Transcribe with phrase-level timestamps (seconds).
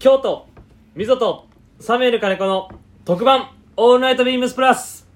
[0.00, 0.46] 京都
[0.94, 1.46] みぞと
[1.78, 2.70] サミュエル金子の
[3.04, 5.06] 特番オールナイトビームスプラス。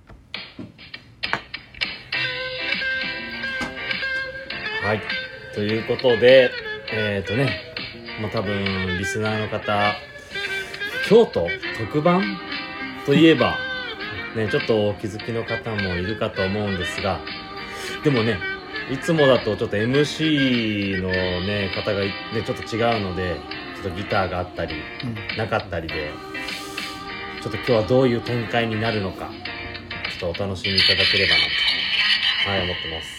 [4.83, 5.01] はい。
[5.54, 6.51] ということで
[6.92, 7.62] えっ、ー、とね
[8.21, 9.94] もう多分リスナーの方
[11.08, 11.48] 京都
[11.78, 12.37] 特番？
[13.06, 13.56] といえば
[14.37, 17.20] ねちょっとお気づきの方もいるかと思うんですが
[18.05, 18.38] でもね
[18.92, 22.12] いつもだとちょっと MC のね方がね
[22.45, 23.41] ちょっと違うので
[23.84, 24.77] ちょっとギターがあったり、
[25.36, 26.10] なかったりで
[27.42, 29.30] ちょっと今日はどういう展開になるのか
[30.18, 31.40] ちょっとお楽しみいただければな
[32.45, 33.12] とはい思ってます。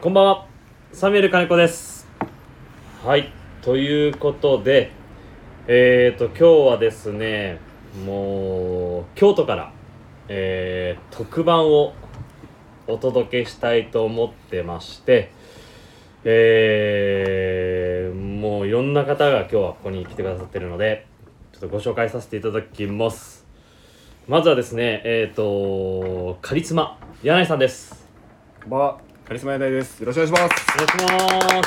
[0.00, 0.46] こんばんは。
[0.90, 2.08] サミュエル金子です。
[3.04, 3.30] はい
[3.62, 4.90] ということで
[5.68, 7.60] えっ、ー、と今日はですね
[8.04, 9.72] もう京都から
[10.26, 11.92] えー、特番を
[12.88, 15.30] お届けしたいと思ってまして
[16.26, 21.06] えー、もういろんな方が今日はここに来てくださってるので
[21.52, 23.46] ちょっとご紹介させていただきます。
[24.26, 28.08] まずはですねえっ、ー、とカリスマ柳井さんです。
[28.62, 29.00] こんばんは。
[29.26, 30.00] カリスマ柳井です。
[30.00, 30.66] よろしくお願いします。
[30.74, 30.96] お願いし
[31.56, 31.62] ま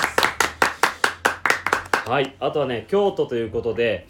[2.04, 2.10] す。
[2.10, 4.08] はいあとはね京都ということで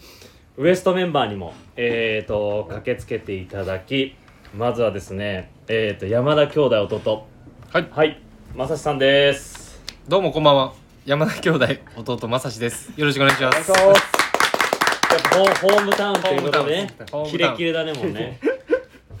[0.56, 4.16] ウエストメンバーにもえっ、ー、と駆けつけていただき
[4.56, 7.26] まずはですねえっ、ー、と山田兄弟弟。
[7.70, 7.88] はい。
[7.90, 8.22] はい
[8.56, 9.67] 正志さんです
[10.08, 10.72] どうもこんばんは。
[11.04, 12.98] 山田兄弟弟正志です。
[12.98, 13.70] よろしくお願いします。
[13.70, 16.94] やっぱホホームタウンということでね。
[17.12, 17.30] ホームタウン。
[17.30, 18.40] キレキレだねもんね。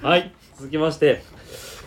[0.00, 1.22] はい続きまして。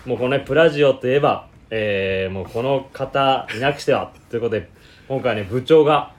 [0.05, 4.69] もうこのねプラジオといえばえー、もうこの方いなくしてはということで
[5.07, 6.13] 今回ね部長が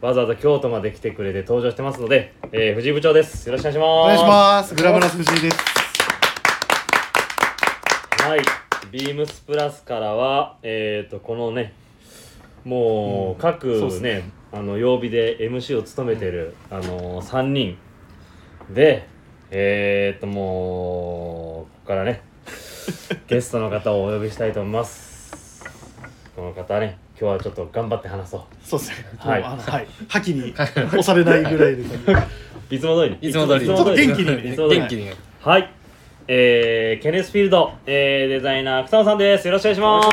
[0.00, 3.48] わざわざ京都まで来てくれて登場してますので、えー、藤井部長です。
[3.48, 3.88] よろしくお願いします。
[3.88, 4.74] お願いします。
[4.76, 5.58] グラムラス藤井です。
[8.20, 8.40] はい、
[8.92, 11.74] ビームスプラスからは、えー、とこのね
[12.64, 17.76] もう各そうっすね,、あの曜日で MC を務めてる、あのー、3人
[18.70, 19.08] で
[19.52, 22.22] えー、ともうここからね
[23.26, 25.64] ゲストの方をお呼びしたいと思います。
[26.36, 28.40] この方ね今日はちょっと頑張って話そう。
[28.62, 29.04] そうですね。
[29.18, 29.42] はい。
[29.42, 29.86] はい。
[30.08, 31.82] 覇気に押されないぐらいで。
[32.70, 33.18] いつも通り。
[33.20, 33.64] にいつも通り。
[33.64, 33.70] いつも通り。
[33.70, 34.56] ちょっと元気に。
[34.56, 35.10] 元気に。
[35.40, 35.70] はい。
[36.28, 39.48] えー、ケネスフィールド、えー、デザイナー草野さんです。
[39.48, 39.64] よろしく。
[39.66, 40.08] お願いします。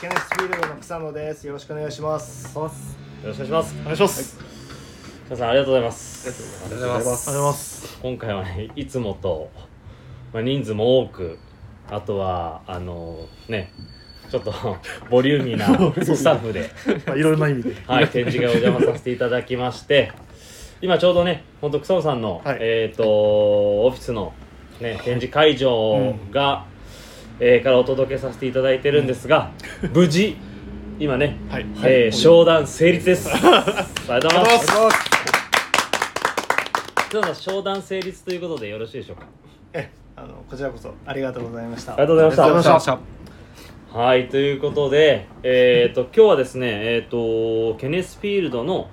[0.00, 1.46] ケネスフィールドの草野です。
[1.46, 2.50] よろしくお願いします。
[2.56, 2.74] お願よ
[3.24, 4.38] ろしくお願いしますいします。
[5.26, 7.98] 皆さんありがとうございますありがとうございますありがとうございます。
[8.00, 9.50] 今回はねいつもと、
[10.32, 11.38] まあ、人数も多く
[11.90, 13.70] あとはあのね
[14.30, 14.54] ちょっと
[15.10, 15.66] ボリューミーな
[16.02, 16.70] スタッフで、
[17.06, 17.74] まあいろいろな意味で。
[17.86, 20.10] はい、展示会お邪魔させていただきまして
[20.80, 24.32] 今ちょうどね本当草野さんの、はいえっ、とオフィスの、
[24.80, 26.64] ね、展示会場が、
[27.40, 29.50] えーからお届けさせていただいてるんですが、
[29.92, 30.47] 無事
[31.00, 31.66] 今ね、はい。
[31.84, 35.08] えー商談成立ですありがとうございますありがとうございます。
[37.08, 39.26] 草野さん商談成立ということでよろしいでしょうか
[39.74, 41.92] え、あのこちらこそありがとうございました。
[41.92, 42.98] ありがとうございました。
[43.96, 48.90] はい、ということで、えっ、と、 今日はですね、えっ、と、ケネスフィールドの、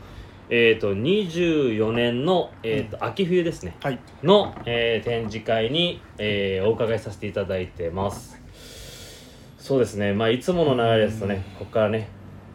[0.50, 4.00] えっ、と、24年の、えっ、と、秋冬ですね、はい。
[4.24, 8.45] の、えー展示会に、えーお伺いさせていただいてます。
[9.66, 12.08] そうですね、まあ、いつもの流れですとね、ここからね、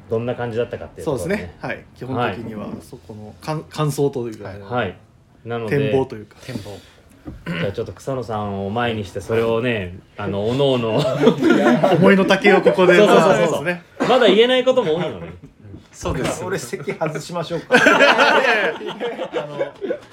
[0.09, 1.57] どんな感じだったかっていうところそうですね。
[1.61, 1.85] はい。
[1.97, 4.97] 基本的にはそこの感感想というか、はい。
[5.45, 6.37] なので、展望というか。
[6.41, 6.79] 展望
[7.61, 10.99] じゃあちょっと草野さんを前にして、それをね、あの、おのおの、
[11.99, 12.97] 思いの丈をここで。
[12.97, 13.83] そうそうそうそうね。
[14.09, 15.33] まだ言えないことも多いのね。
[15.91, 17.75] そうです俺席外しましょうか。
[17.75, 19.47] あ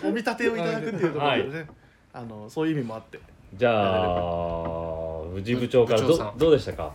[0.04, 1.68] のお見立てをいただくっていうところでね、
[2.12, 3.20] あのそういう意味もあって。
[3.54, 4.97] じゃあ、
[5.36, 6.38] 藤井部長からど部長さん。
[6.38, 6.92] どうでしたか？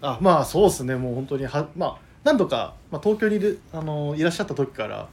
[0.00, 0.96] あまあそうですね。
[0.96, 5.08] もう本当にはまあ何度か、まあ、東京にいるあのいらっしゃった時から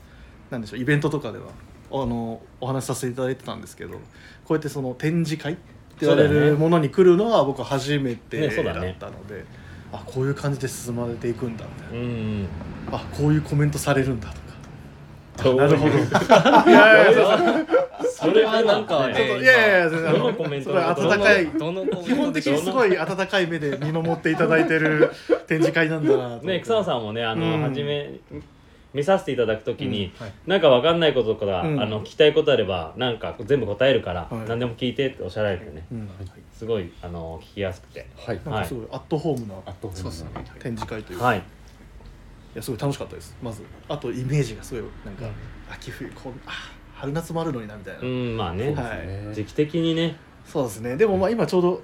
[0.50, 1.46] なんでしょうイベントとかでは
[1.92, 4.00] あのお話しさせていただいてたんですけどこ
[4.50, 5.62] うやってその展示会って
[6.02, 6.50] 言われそうだよね。
[6.52, 9.46] るものに来るのは僕は初めてねだったのそうだねで、
[9.92, 12.48] あこういう感じで進まれていくんだみたいな、うん。
[12.92, 14.49] あこういうコメントされるんだとか。
[15.44, 15.96] なるほど。
[15.96, 17.66] いいやいや
[18.20, 21.46] それはなんかねちょっといやいやいや全然あのどのコメント温かい。
[21.48, 25.12] どのコ基本的にすごい温かい目で見守っていただいてる
[25.48, 27.62] 展示会なんだなね草野さんもねあの、うん。
[27.62, 28.20] 初め
[28.94, 30.26] 見させていただくときに、うん。
[30.26, 30.34] はい。
[30.48, 31.82] なんかわかんないこととか、うん。
[31.82, 34.48] あの聞きたいことあればなんか全部答えるから、はい。
[34.50, 35.86] 何でも聞いてっておっしゃられてね。
[35.92, 36.10] うん。
[36.54, 38.08] すごいあの聞きやすくて。
[38.18, 38.40] はい。
[38.68, 39.56] すごいアットホームな
[40.60, 41.42] 展示会というか、、はいい
[42.56, 43.36] やすごい楽しかったです。
[43.42, 43.64] まず。
[43.88, 45.26] あとイメージがすごいなんか、
[45.72, 46.52] 秋冬こうあ
[46.96, 48.96] 春夏もあるのになみたいな、うんまあね、は
[49.32, 49.36] い。
[49.36, 50.18] 時期的にね。
[50.46, 50.98] そうですね。
[50.98, 51.82] でもまあ今ちょうど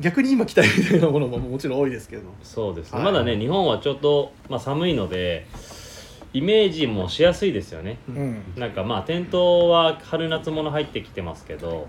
[0.00, 2.22] 逆に今来たいみたいなものももちろん多いですけど。
[2.42, 3.12] そうですね、はい。
[3.12, 5.46] まだね日本はちょっと、まあ、寒いので
[6.32, 7.98] イメージもしやすいですよね。
[8.08, 8.42] うん。
[8.56, 11.88] なんかまあ店頭は春夏物入ってきてますけど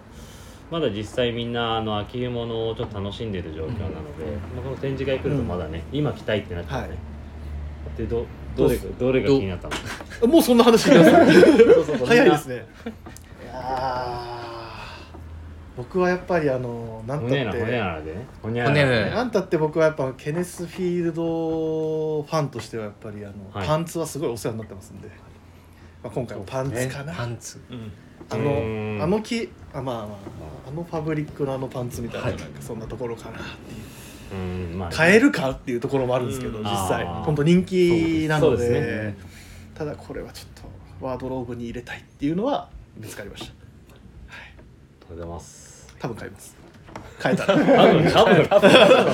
[0.71, 4.25] まだ実際みんなあの秋冬物をちょっと楽しんでる状況なので、
[4.55, 6.97] まあ、この展示会来るとまだね、今着たいってなっちゃうね、はい
[7.97, 9.69] でどどれがどれが気になった
[10.25, 10.27] の？
[10.31, 11.33] もうそんな話してください。
[11.33, 11.43] そう
[11.85, 12.07] そうそう。
[12.07, 12.55] 早いですね。
[12.55, 12.57] い
[13.47, 14.39] やー。
[15.77, 17.81] 僕はやっぱりあのなんたって。
[18.41, 23.67] ほなんたって僕はやっぱケネスフィールドファンとしてはやっぱりあの、はい。
[23.67, 25.07] パンツはすごいお世話になってますんで、
[26.03, 27.61] まあ、今回はパンツかな、パンツ。
[28.31, 30.05] あうーんのあの木あまあまあ
[30.67, 33.49] あのファブリックのあのパンツみたいな,、なんかそんなところかなっていう
[34.31, 34.95] うんまあね。
[34.95, 36.63] 買えるかっていうところもあるんですけど、うん。
[36.63, 37.05] 実際。
[37.05, 38.69] 本当人気なので。
[38.69, 39.17] ね。
[39.75, 40.63] ただこれはちょっ
[40.99, 43.53] とワードローブに入れたいっていうのは見つかりました。
[44.29, 44.57] あり
[45.01, 45.95] がとうございます。
[45.99, 46.55] 多分買います。
[47.17, 47.55] 買えたら。
[47.55, 48.47] 多分多分。
[48.47, 48.69] 多分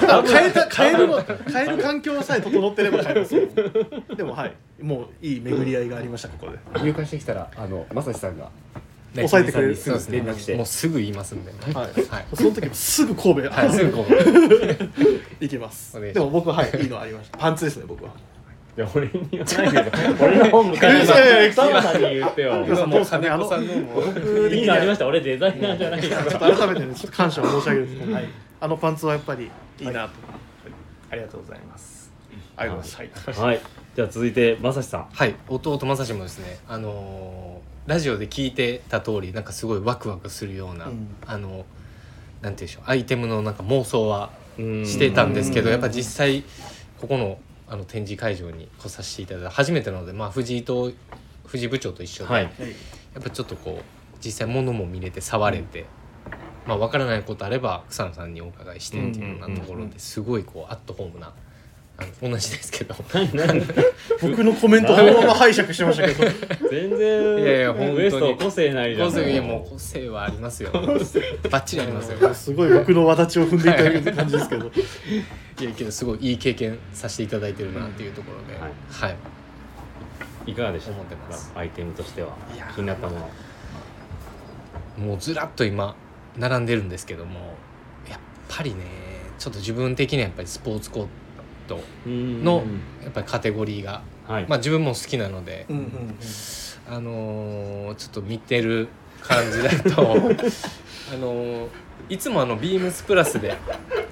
[0.09, 4.53] あ買えた買えるの買える環境さえ整ってれば買えますでもはい。
[4.81, 6.57] もういい巡り合いがありましたここで。
[6.79, 8.51] 入会してきたらあのまさしさんがね
[9.21, 10.55] 抑えてくれるそうですね連絡して。
[10.55, 11.85] もうすぐ言いますんではい。
[11.85, 12.25] はい。
[12.33, 14.13] その時もすぐ神戸、はいすぐこう
[15.39, 15.99] 行きます。
[15.99, 17.37] でも僕ははいいいのありました。
[17.37, 18.11] パンツですね僕は。
[18.77, 21.05] いや俺に言わないで 俺の本向かない。
[21.05, 22.65] いやいやいや草野さんに言ってよ。
[22.67, 25.07] 今もう金金子さんのもう僕いいのありました。
[25.07, 28.25] 俺デザイナーじゃないかちょっとら改めてねちょっと感謝を申し上げるんですはい、
[28.59, 30.09] あのパンツはやっぱりいいなと、はい。
[31.11, 32.11] ありがとうございます。
[32.57, 33.61] ありがとうございます、はい。
[33.95, 35.07] じゃあ続いてまさしさん。
[35.09, 35.35] はい。
[35.47, 41.15] 弟正志もですねあのーラジオで聞いてた通りなんかすごいワクワクするような、うん。
[41.25, 41.65] あのなんて
[42.41, 45.71] 言うんでしょうアイテムのなんか妄想はうんしてたんですけどうん。
[45.71, 46.43] やっぱ実際
[46.99, 47.37] ここの
[47.67, 50.91] あの展示会場に来させていただいた初めてなので、まあ、藤井と
[51.45, 52.43] 藤井部長と一緒で、はい。
[52.43, 52.49] や
[53.19, 53.83] っぱちょっとこう
[54.23, 55.85] 実際物も見れて触れて、
[56.65, 61.33] まあ分からないことあれば草野さんにお伺いしてっていうようなところうんですごいこうアットホームな
[61.97, 62.93] あの同じですけど。
[64.21, 66.69] 僕のコメントそのまま拝借してましたけど。
[66.69, 67.97] 全然いやいや本当に。
[67.97, 69.09] ウエスト個性ないじゃん。
[69.09, 70.71] 個性いやもう個性はありますよ。
[71.49, 72.33] バッチリありますよ。
[72.33, 74.65] すごい僕の轍を踏んでいただける感じですけど。
[75.61, 78.71] いやけどすごいいい経験させていただいてるなっていうところで、はい。
[78.89, 79.09] は
[80.47, 80.51] い。
[80.51, 80.91] いかがでした？
[80.91, 81.53] 思ってます。
[81.55, 82.29] アイテムとしては。
[82.75, 83.29] 気になったもの。
[84.97, 85.95] もうずらっと今
[86.37, 87.55] 並んでるんですけども
[88.09, 88.77] やっぱりね
[89.37, 91.09] ちょっと自分的にはやっぱりスポーツコート
[92.07, 92.63] の
[93.03, 94.45] やっぱりカテゴリーが、はい。
[94.47, 96.15] まあ自分も好きなので、うんうんうん。
[96.87, 98.87] あのーちょっと見てる
[99.21, 100.01] 感じだと
[101.13, 101.67] あのー
[102.09, 103.55] いつもあのビームスプラスで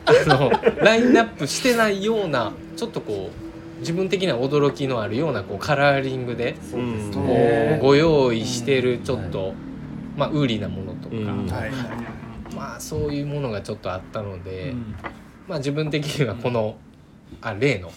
[0.06, 0.52] あの
[0.82, 3.30] ラインナップしてないようなちょっとこ
[3.78, 7.78] う自分的には驚きのあるようなこうカラーリングでこね。
[7.80, 9.54] うご用意してるちょっと、
[10.18, 11.48] まあウーリーなものとか、うん。
[11.48, 11.72] はい。
[12.56, 14.96] まあそういうものがちょっとあったので、うん。
[15.48, 16.76] まあ自分的にはこの、
[17.44, 17.92] あ例の。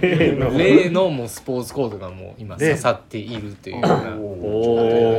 [0.00, 0.56] 例の。
[0.56, 2.68] 例のもうスポーツコードがもう今例。
[2.68, 3.96] 刺さっているというような。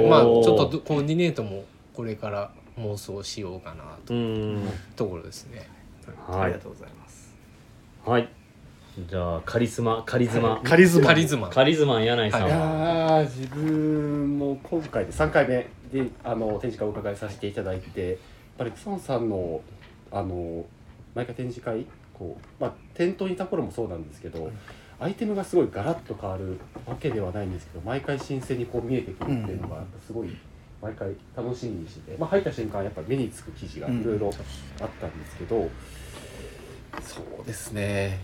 [0.10, 4.14] まあちょっとどコーディネートもこれから妄想しようかなと。
[4.14, 4.70] うん。
[4.96, 5.68] ところですね。
[6.28, 6.42] はい。
[6.44, 7.36] ありがとうございます。
[8.06, 8.30] はい。
[9.08, 10.62] じゃあカリスマカリズマ。
[10.64, 11.08] カリズマ。
[11.08, 11.50] カリズマ。
[11.50, 12.48] カリズマ柳井さん。
[12.48, 12.50] い。
[12.50, 18.18] やはー自分も今回で3回目であの展示会をお伺いさせていただいてやっ
[18.58, 19.62] ぱり草野さんの
[20.12, 20.66] あの
[21.16, 21.86] 毎回展示会
[22.20, 24.52] こう、まあ、店頭にいた頃もそうなんですけど
[25.00, 30.36] アイテムがすごいガラッと変わるわけではないんですけど毎回新鮮にこう見えてくるっていうのがすごい
[30.82, 34.28] 毎回楽しみにしてて、まあ、入った瞬間やっぱ目につく生地がいろいろ
[34.82, 35.70] あったんですけど、
[37.02, 38.20] そうですね。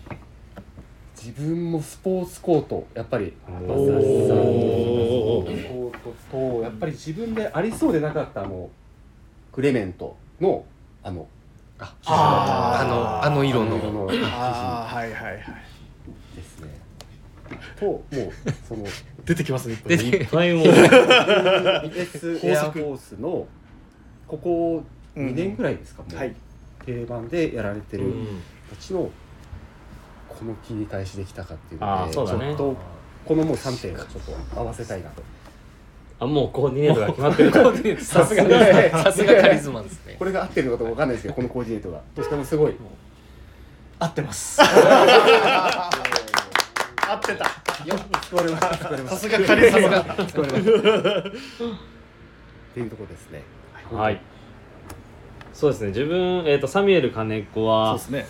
[1.15, 8.69] 自分もスポーツコートやっぱりマサシさんのスポーツコートとやっぱり自分でありそうでなかったあの
[9.51, 10.65] クレメントの
[11.03, 11.27] あの
[11.79, 12.86] ああー。
[12.86, 13.77] あのあの色の。
[13.77, 15.44] 色のああはいはいはい。
[16.36, 16.70] ですね。
[17.79, 18.32] ともう
[18.67, 18.86] その
[19.25, 20.65] 出てきますねいっぱい出いっぱいもう。
[20.65, 23.48] BS エアフォースの
[24.27, 24.84] ここ
[25.15, 26.15] 2年ぐらいですか、もう。
[26.15, 26.36] はい。
[26.86, 28.41] 定番でやられてるうん。
[28.70, 29.10] たちの
[30.27, 32.75] この切り返しできたかっていうあのでちょっと
[33.25, 35.24] このもう3点をちょっと合わせたいなと
[36.25, 37.44] あもうコーディネートが決まって
[37.94, 39.03] るさすがです。
[39.03, 39.41] さすが。
[39.41, 40.15] カリズマですね。
[40.20, 40.25] こ。
[40.25, 42.75] れが合ってるのかどうかわかんないですけどこのコーディネートがとしてもすごい。
[43.98, 44.62] 合ってます。
[44.62, 44.65] 合
[47.15, 47.46] ってた。
[48.24, 49.79] 救われます救われますさすがカリスマ
[50.27, 50.65] 救われますっ
[52.74, 53.44] ていうところですね。
[53.91, 54.20] はい。
[55.53, 55.88] そうですね。
[55.88, 58.25] 自分、えー、とサミュエル金子そうはですね。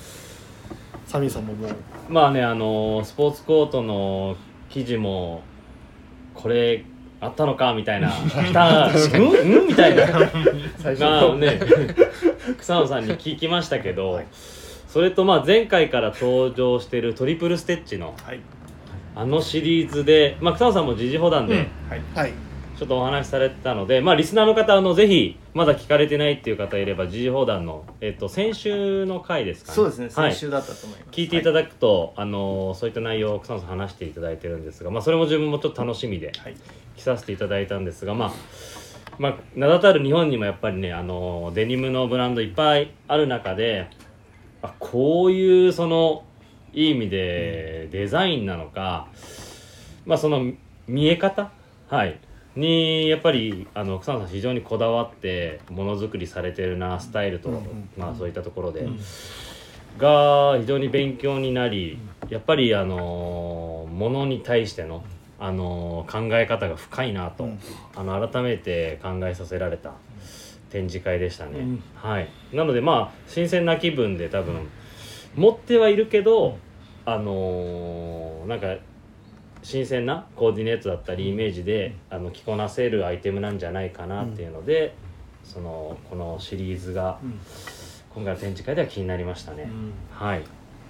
[1.08, 1.75] サミーさんももう。
[2.10, 4.36] まあねあのスポーツコートの
[4.70, 5.42] 記事も
[6.36, 6.86] これ
[7.25, 8.10] あったのかみたいな。
[8.29, 9.20] 来たう。
[9.20, 10.08] んうんみたいな。
[10.77, 10.96] 最
[11.38, 11.60] ね。
[12.58, 14.22] 草野さんに聞きましたけど、
[14.88, 18.39] それとまあ前回から登場してるトリプルステッチのはい。
[19.17, 21.55] あのシリーズで、まあ、草野さんも時事砲弾で
[21.89, 22.01] はい。
[22.13, 22.34] はい。
[22.77, 29.75] ちょっとお話しされてたので、まあ、リスナーの方あのぜひまだ聞かれてないっていう方いれば時事砲弾の、えっと、先週の回ですかね。
[29.75, 30.10] そうですね。
[30.13, 30.32] はい。
[30.34, 36.55] 先週だったと思います、聞いていただくと、あのそういった内容を草野さん話していただいてるんですが、まあ、それも自分もちょっと楽しみではい
[36.96, 38.34] 来させていただいたんですが、まあ
[39.18, 43.90] まあ、名だたる日本にもやっぱりね、あのデニムのブランドいっぱいある中で
[44.62, 46.24] あこういうその
[46.74, 49.08] いい意味でデザインなのか、
[50.06, 50.54] まあ、その
[50.88, 51.52] 見え方、
[51.88, 52.20] はい、
[52.56, 57.50] にやっぱりあの草野さん非常にこだわってものづくりされてるなスタイルと、
[57.98, 58.82] まあ、そういったところで。
[58.82, 59.00] うん。
[59.98, 61.98] が非常に勉強になり
[62.30, 65.04] やっぱりあのものに対しての
[65.39, 67.60] あの考え方が深いなと、うん。
[67.96, 69.94] あの改めて考えさせられた
[70.70, 71.84] 展示会でしたね、うん。
[71.96, 72.30] はい。
[72.54, 74.68] なのでまあ新鮮な気分で多分
[75.36, 76.58] 持ってはいるけど
[77.06, 78.75] あのーなんか
[79.63, 84.94] 新鮮なコーディネートだったりイメージであの着こなせるアイテムなんじゃないかなっていうので、
[85.44, 87.39] そのこのシリーズがうん。
[88.15, 89.70] 今回の展示会では気になりましたね、
[90.10, 90.44] はい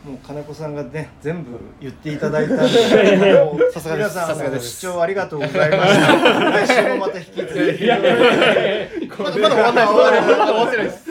[0.05, 2.63] もう金子さんがね全部言っていただいたんで
[3.43, 4.15] もうさすがです。
[4.15, 4.75] 皆さすがです。
[4.75, 6.51] 視聴ありがとうございました。
[6.51, 7.87] 来週もまた引き続き。
[7.87, 9.87] まだまだ終わんない。
[9.87, 11.05] 終わってないです。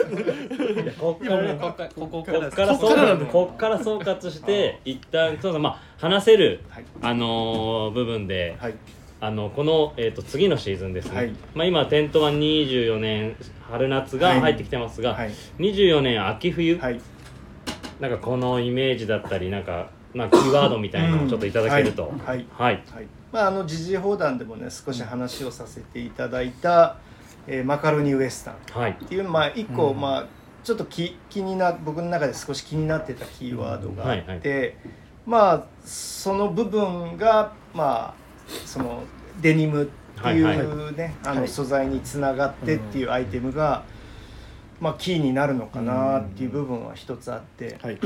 [0.83, 8.73] いやこっからねこっからこここっから総括こっから総括して一旦そうだまあ話せる、はいあのー部分で、はい
[9.21, 11.09] あのこの、えー、と次のシーズンです。
[11.09, 13.35] ね、はいまあ、今テントは24年
[13.71, 15.01] 春夏がはい入ってきてます。
[15.01, 16.99] が、はい24年秋冬、はい
[17.99, 22.45] なんかこのイメージだったりなんか、まあ、キーワードみたいなのをちょっといただけると、うんはい。
[22.51, 22.83] はい。
[22.93, 23.07] はい。
[23.31, 26.97] まああの時事砲弾でもね少し話をさせていただいた、
[27.47, 28.79] えーマカロニウエスタン。
[28.79, 28.91] はい。
[28.91, 30.27] っていうまあ一個、うんまあ
[30.63, 34.55] ちょっと気気にな僕の中で少し気になってたキーワードがあって、うん。
[34.55, 34.73] はい
[35.25, 38.13] まあその部分がまあ
[38.65, 39.03] その
[39.41, 43.83] デニムっていうね、はいあの素材につながってっていうアイテムが、
[44.85, 47.99] まあキーになるのかなっていう部分は一つあって、はい。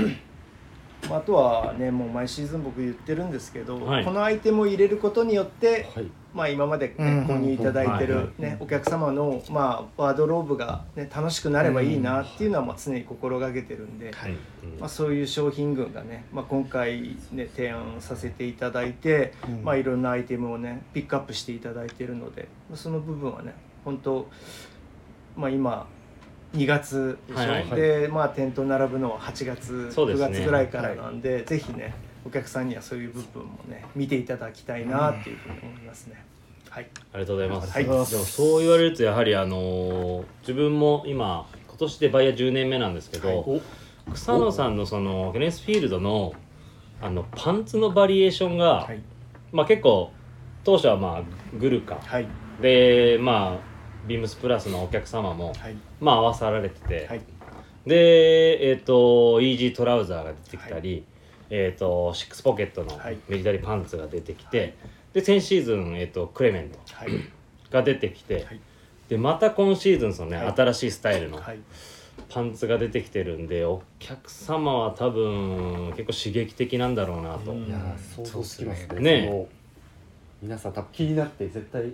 [1.09, 4.05] まああとはねもう毎シーズン僕言ってるんですけど、はい。
[4.05, 6.07] このアイテムを入れることによってはい。
[6.31, 7.25] まあ、今まで、ねうん。
[7.25, 8.07] 購入いただいてはい。
[8.07, 8.27] る、はい。
[8.37, 14.33] ねお客様の、まあ、ワードローブが、ね、楽しくなればいいなっていうのは、まあ、常に心がけてるんで、はい。
[14.79, 19.63] まあ、そういう商品群がね、まあ、今回、ね、提案させていただいて、うん。
[19.63, 24.29] まあ、いろんなアイテムをねピックアップしていただいてるのでまあその部分はね本当、
[25.35, 25.87] まあ、今
[26.53, 27.81] 2月でしょ、はいはい。
[27.81, 30.15] で、まあ、店頭並ぶのは8月、9ね。
[30.15, 31.93] 月ぐらいからなんで、ぜひね
[32.25, 36.23] お客さんにはそういう部分もね見ていただきたいなっていうふうに思いますね。
[36.69, 36.87] はい。
[37.13, 37.71] ありがとうございます。
[37.71, 37.83] はい。
[37.85, 43.61] でもそう言われるとやはりあのー自分も今今年でバイヤー10年目なんですけど、
[44.13, 46.33] 草野さんのそのゲネスフィールドの
[47.01, 48.99] あのパンツのバリエーションが、はい。
[49.51, 50.11] まあ結構
[50.63, 51.95] 当初はまあグルカ。
[51.95, 52.27] はい。
[52.61, 53.68] でまあ
[54.09, 55.75] ビームスプラスのお客様もはい。
[56.01, 57.21] まあ合わさられてて、はい。
[57.85, 61.05] でえっ、とイージートラウザーが出てきたり、
[61.49, 63.17] えっ、とシックスポケットのはい。
[63.29, 64.75] ミリタリーパンツが出てきて、
[65.13, 67.09] で先シーズン、えっとクレメントはい。
[67.69, 68.59] が出てきて、はい。
[69.07, 70.53] でまた今シーズンそのね、はい。
[70.55, 71.59] 新しいスタイルのはい。
[72.27, 79.01] パンツが出てきてるんでお客様は多分結構刺激的なんだろうなと、うんいやー想像つきますね。
[79.01, 79.47] ね
[80.41, 81.93] 皆さん多分気になって絶対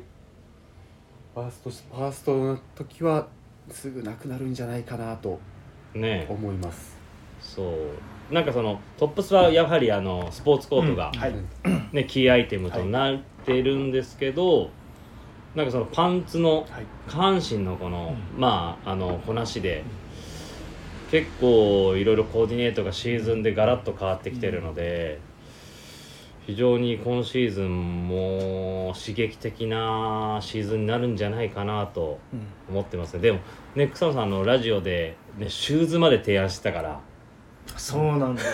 [1.36, 3.27] ファーストファーストの時は
[3.70, 5.38] すぐなくなるんじゃないかなと
[5.94, 6.98] ね思います。
[7.42, 7.62] そ
[8.32, 8.34] う。
[8.34, 11.36] なんかそのトップスはやはりあのスポーツコートが、はい。
[11.92, 14.70] ねキーアイテムとなってるんですけど、
[15.56, 16.86] なんかそのパンツのはい。
[17.08, 19.84] 下半身のこの、まああのこなしで、
[21.12, 25.20] 結構いろいろコーディネートがシーズンでガラッと変わってきてるので、
[26.46, 32.20] 非常に今シーズンも刺激的なシーズンになるんじゃないかなと
[32.70, 33.20] 思ってますね。
[33.22, 33.40] でも
[33.75, 37.00] ね草野さんのラジオで、ね、シューズまで提案してたから。
[37.78, 38.54] そうなんです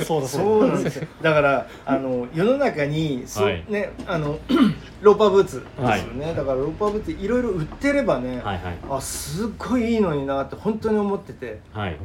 [0.06, 1.06] そうだそうなんですよ。
[1.20, 3.64] だからあの世の中にそう、はい。
[3.68, 4.38] ねあの
[5.02, 6.34] ローパーブーツですよね、はい。
[6.34, 8.78] だからローパーブーツいろいろ売ってればね、はいはい。
[8.90, 11.60] あすっごいいいのになって本当に思ってて。
[11.74, 11.96] はい、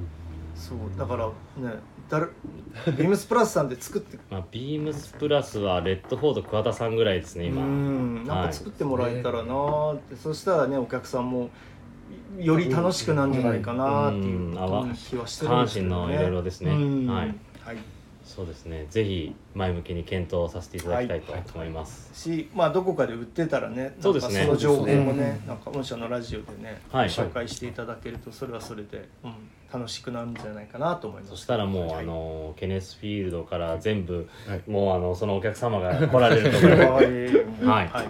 [0.56, 1.80] そうだからね
[2.14, 2.28] 誰
[2.96, 4.20] ビームスプラスさんで作って。
[4.30, 8.24] まあ、ビームスプラスはレッドフォード桑田さんぐらいですねう今ん。
[8.26, 8.48] なんはい。
[8.50, 11.50] か作ってもらえたらなーって、そしたらねお客さんも
[12.38, 14.54] より楽しくなるんじゃないかなっていう
[14.96, 16.14] 気はしてるんですけどね。
[16.14, 16.72] のいろいろですね。
[16.72, 17.08] うん。
[17.08, 17.28] はい。
[17.62, 17.78] はい。
[18.24, 18.86] そうですね。
[18.90, 22.12] ぜひ前向きに検討させていただきたいと思います。
[22.14, 24.46] しまあどこかで売ってたらねそうですね。
[24.46, 27.10] その情報もそうですねなんか御社のラジオでね、はい。
[27.10, 29.34] 紹介していただけるとそれはそれで、うん、
[29.74, 31.32] 楽しくなるんじゃないかなと思います。
[31.32, 34.62] そしたらもう、あのケネスフィールドから全部、はい。
[34.70, 36.76] もうあのそのお客様が来られるところ。
[36.96, 37.06] はい。
[37.06, 37.88] はい。
[37.88, 38.08] はい、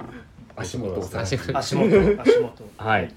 [0.58, 2.22] 足元を足足元。
[2.22, 2.64] 足元。
[2.78, 3.06] はい。
[3.06, 3.10] っ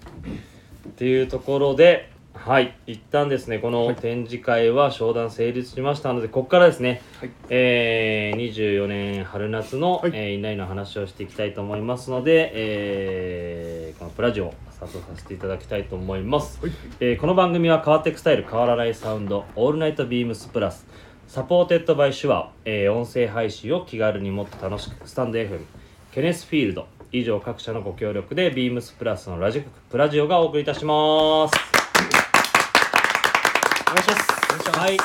[0.92, 7.30] ていうところで、はい、一旦ですね、この展示会は商談成立しましたので、ここからですね、はい。
[7.48, 10.12] えー、24年春夏の、はい。
[10.14, 16.60] えーインラインの話をしていきたいと思いますので、えーこのプラジオをスタートさせていただきたいと思います。
[16.60, 16.72] はい。
[17.00, 25.60] えーこの番組は変わっていくスタイル変わらないサウンド All Night BEAMS+。Supported by Shure、えー音声配信を気軽にもっと楽しくスタンド FM
[26.12, 26.86] ケネスフィールド。
[27.10, 31.54] 以上各社のご協力でビームスプラスのラジプラジオがお送りいたします。
[33.90, 34.78] お願いします。
[34.78, 34.98] はい。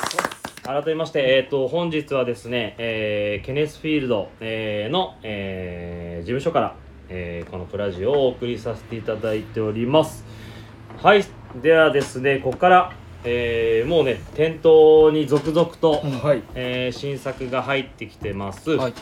[0.83, 6.75] 改めまして、えー、と本日はですね、えーケネスフィールド、えーの、えー事務所から、
[7.13, 10.23] えーこのプラジオをお送りさせていただいております。
[11.03, 11.25] はい
[11.61, 12.93] ではですねここから、
[13.25, 16.43] えーもうね店頭に続々と、はい。
[16.55, 18.93] えー新作が入ってきてます、はい。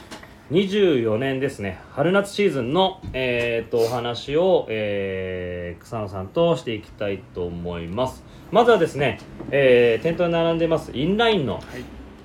[0.51, 1.79] 24年ですね。
[1.91, 8.23] 春夏シーズンの、えー、とお話を、えー草野さんとしていきたいと思います。
[8.51, 9.19] まずはですね、
[9.51, 11.61] えー店頭に並んでますインラインの、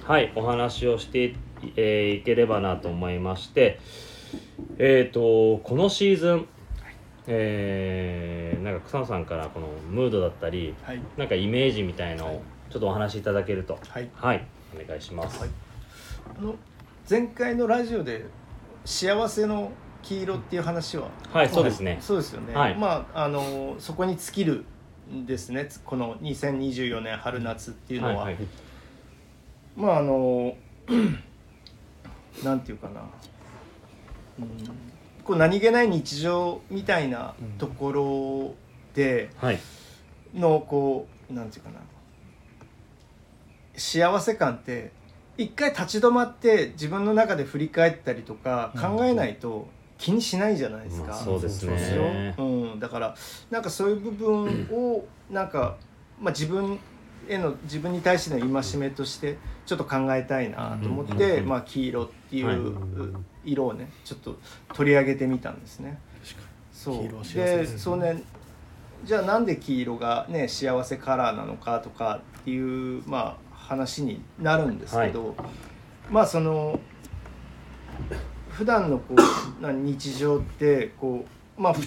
[0.06, 1.34] はいお話をしてい,、
[1.76, 3.78] えーいければなと思いまして
[4.78, 6.48] えっ、とこのシーズン
[7.26, 11.00] えーなんか草野さんからこのムードだったりはい。
[11.16, 13.78] なんかイメージみたいのをちょっとお話しいただけると。
[13.88, 14.10] はい。
[14.14, 14.46] はい。
[14.74, 15.50] お願いします、はい。
[16.38, 16.54] あの
[17.08, 18.26] 前回のラジオで
[18.84, 19.70] 幸せの
[20.02, 21.98] 黄色っていう話ははいそうですね。
[22.00, 22.76] そうですよね、はい。
[22.76, 24.64] まああのそこに尽きる
[25.10, 25.68] んですね。
[25.84, 28.46] この2024年春夏っていうのは、はいはい
[29.76, 30.56] まああの
[32.44, 33.08] なんていうかな、うん、
[35.24, 38.54] こう何気ない日常みたいなところ
[38.94, 39.60] ではい。
[40.34, 41.76] のこうなんていうかな。
[43.76, 44.92] 幸せ感って
[45.36, 49.66] 一回立ち止まって自分の中で振り返ったりとか考えないと
[49.98, 51.08] 気にしないじゃないですか。
[51.08, 52.34] まあそうですね。
[52.38, 52.42] う
[52.76, 53.16] ん、だから
[53.50, 55.76] なんかそういう部分をなんか、
[56.20, 56.78] まあ、自分
[57.28, 62.74] への自分に対しての戒めとしてちょっと考えたいなと思って、まあ、黄色っていはう
[63.44, 64.38] 色をねちょっと
[64.74, 65.98] 取り上げてみたんですね。
[66.72, 67.34] そう。
[67.34, 68.22] でそうね。
[69.04, 75.34] じゃあなんで黄色がね幸せカラーなのかとかっていうまあ話になるんですけど、
[76.10, 76.78] まあその
[78.50, 79.16] 普段のこう
[79.62, 81.24] な日常ってこ
[81.58, 81.86] うまあふ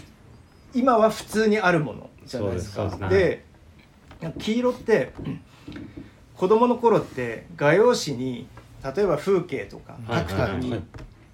[0.73, 2.89] 今は普通にあるものじゃないですか。
[2.89, 3.45] そうでねで
[4.37, 5.13] 黄色って
[6.35, 8.47] 子供の頃って画用紙に
[8.83, 10.83] 例えば風景とか描くたびに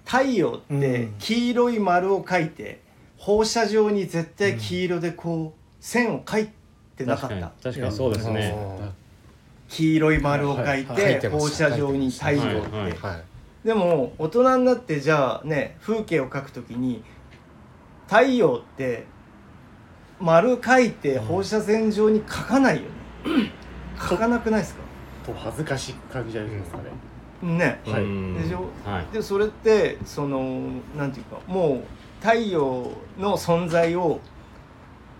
[0.04, 2.80] 太陽って黄色い丸を描いて
[3.16, 6.50] 放射状に絶対黄色でこう線を描い
[6.96, 7.52] てなかった。
[7.62, 7.92] 確かに。
[7.92, 8.54] そうですね。
[9.68, 12.96] 黄色い丸を描いて放射状に太陽って、
[13.64, 17.02] でも大人になってじゃあね風景を描くときに
[18.06, 19.06] 太陽って
[20.20, 22.88] 丸描いて放射線状に描かないよね。
[23.96, 24.82] 描かなくないですか？
[25.26, 26.78] と恥ずかしく感じられるんですか
[27.42, 27.80] ね、ね。
[27.86, 28.02] はい。
[28.02, 28.68] うんでしょ？
[28.84, 29.06] はい。
[29.12, 34.20] でそれってそのなんていうかもう太陽の存在を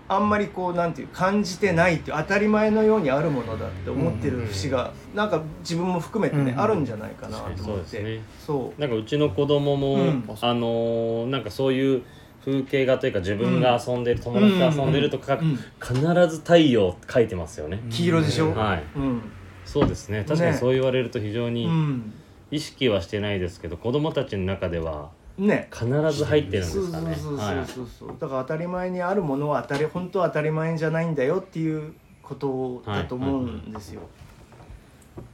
[0.06, 6.60] あんまりこうなんていう感じてないっていう当たり前のようにあるものだって思ってる節がなんか自分も含めてね、うん。
[6.60, 7.96] あるんじゃないかなと思って。
[7.96, 8.20] そうね。
[8.46, 8.80] そう。
[8.80, 10.24] なんかうちの子供も、うん。
[10.42, 12.02] あのーなんかそういう
[12.44, 15.94] 風景画というか自分が遊んでる、友達と遊んでるとか、うん必
[16.28, 18.84] ず太陽描いてますよね、黄色でしょ、はい。
[18.96, 19.22] うん。
[19.64, 20.24] そうですね。
[20.26, 22.12] 確かにねそう言われると非常うにん。
[22.50, 25.68] 意識はしてないですけど子供たちの中ではね。
[25.72, 27.14] 必ず入ってるんですかね。
[27.16, 34.02] そうそうはいそうそうだから当たり前にあるものは当たり本当は当たり前じゃないんだよっていうことだと思うんですよ。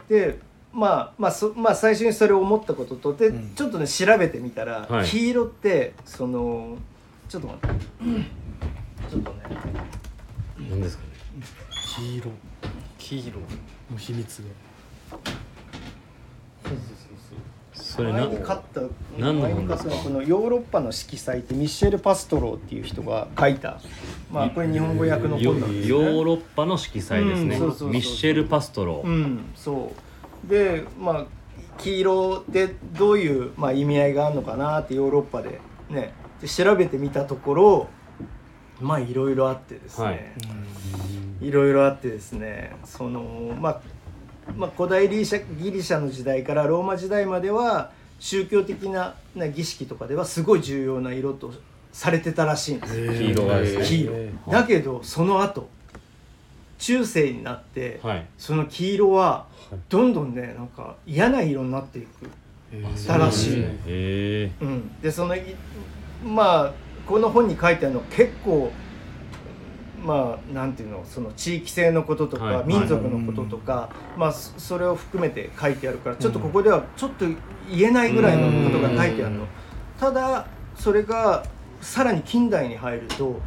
[0.08, 0.38] で
[0.72, 3.54] まあまあそまあ最初にそれを思ったこととで、うん。
[3.54, 5.06] ちょっとね調べてみたら、はい。
[5.06, 6.78] 黄色ってその
[7.30, 7.74] ちょっと待って、
[9.08, 9.36] ちょっとね。
[10.68, 11.10] 何ですかね？
[11.96, 12.30] 黄色。
[12.98, 13.40] 黄色。
[13.92, 14.44] の秘密が。
[15.10, 15.20] そう
[16.64, 16.80] そうそう
[17.72, 18.80] それな前に買った
[19.16, 19.90] 何の前に本ですか？
[19.90, 23.80] 買ったこのヨーロッパの色彩ってミッシェル・パストローっていう人が書いた。
[24.32, 25.88] まあこれ日本語訳のヨ本なんですね。
[25.88, 27.90] ヨーロッパの色彩ですね、うんそうそうそうそう。
[27.90, 29.92] ミッシェル・パストロー、うんそ
[30.44, 30.48] う。
[30.48, 31.26] でまあ
[31.78, 37.88] 黄色ってどういう、まあ、意味合いがあるのかなってヨーロッパでねで調べてみたところ
[38.80, 41.46] まあいろいろあってですね、はい。
[41.46, 42.74] いろいろあってですね。
[42.84, 43.80] そのまあ
[44.56, 51.52] まあ、古代ギリシャギリシャの時代からローマ時代までは宗教的な、ね、儀式とかではすごい重要な色と
[51.92, 52.98] されてたらしいんです。
[52.98, 54.12] よ黄色がで黄色。
[54.50, 55.68] だけどその後
[56.78, 58.26] 中世になって、はい。
[58.38, 59.46] その黄色は
[59.90, 62.30] どんどんねなんか嫌な色になっていく、
[63.06, 64.44] だらしい。
[64.44, 65.42] うん、でそのい
[66.24, 66.72] まあ
[67.06, 68.72] この本に書いてあるの結構
[70.04, 72.54] まあなんていうのその地域性のこととか、はい。
[72.56, 77.26] はい民族のこととか、まあそそれを含めて書いてあるからちょっとここではちょっと
[77.70, 79.46] 言えないぐらいのことが書いてあるの。
[79.98, 81.44] ただそれが
[81.80, 83.40] さらに近代に入ると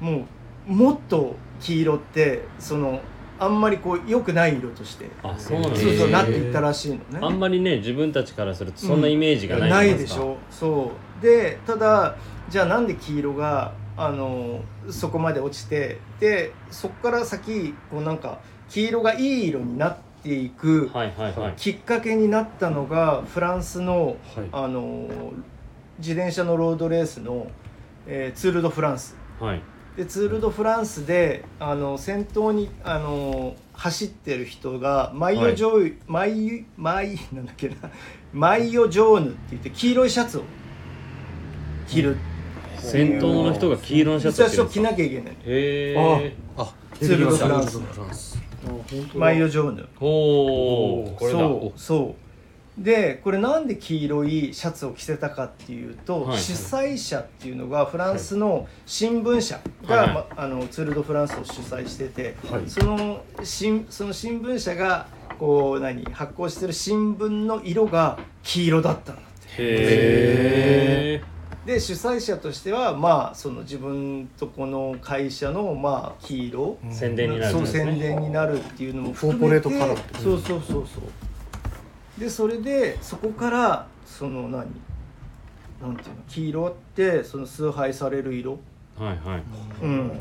[0.00, 0.26] も
[0.68, 3.00] うもっと黄色ってその
[3.40, 7.02] あんまりこう良くない色としてあそうなんそうですねそうなっていったらしいのね。
[7.20, 10.36] あんまりね自分たちからするとそんなイメージがないないでしょ。
[10.50, 11.22] そう。
[11.22, 12.16] でただ
[12.48, 20.90] じゃあなんで黄色があのそこまで落ちてでそこから先こうなんか黄色がいい色になっていく
[21.56, 24.48] きっかけになったのがフランスのはい。
[24.52, 25.08] あの
[25.98, 27.48] 自転車のロードレースの、
[28.06, 29.16] えーツール・ド・フランス。
[29.40, 29.60] はい
[29.98, 37.74] でツール・ド・フランスであの先頭にあの走ってる人がマイオ・ジョイ、マイマイなんだっけな。
[38.32, 40.42] maillot jaune って言って黄色いシャツを。
[41.88, 42.16] 着る、
[42.78, 47.80] 先頭の人が黄色のシャツを着なきゃいけないへえあツール・ド・フランス。
[47.80, 48.38] フランス
[49.16, 49.88] マイオ・ジョーヌ。
[49.98, 51.38] おおこれだ。
[51.40, 52.27] そうそう
[52.78, 60.14] でこれなんで黄色いシャツを着せたかっていうと、はい主催者っていうのがフランスの新聞社が、はいはい。
[60.14, 62.68] まあのツール・ド・フランスを主催してて、はい。
[62.68, 69.48] その新その新聞社がこう何発行してる新聞の色が黄色だったんだって。
[69.58, 71.22] へえ
[71.66, 77.90] で主催者としてはまあその自分とこの会社のまあ黄色、宣伝になるんそうですね。
[77.92, 81.02] 宣伝になるっていうのも含めてコーポレートカラーそうそうそうそう
[82.18, 84.66] でそれでそこからその何？
[85.80, 86.22] なんていうの？
[86.28, 88.58] 黄色ってその崇拝される色？
[88.98, 89.42] はいはい。
[89.82, 90.12] うん。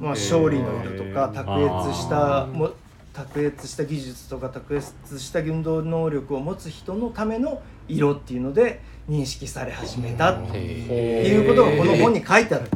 [0.00, 2.72] まあ勝利の色とか卓越したも
[3.12, 12.68] 卓越した技術とか卓越した運動能力を持つ人のための色っていうので認識され始めたってへいうことがこの本に書いてある。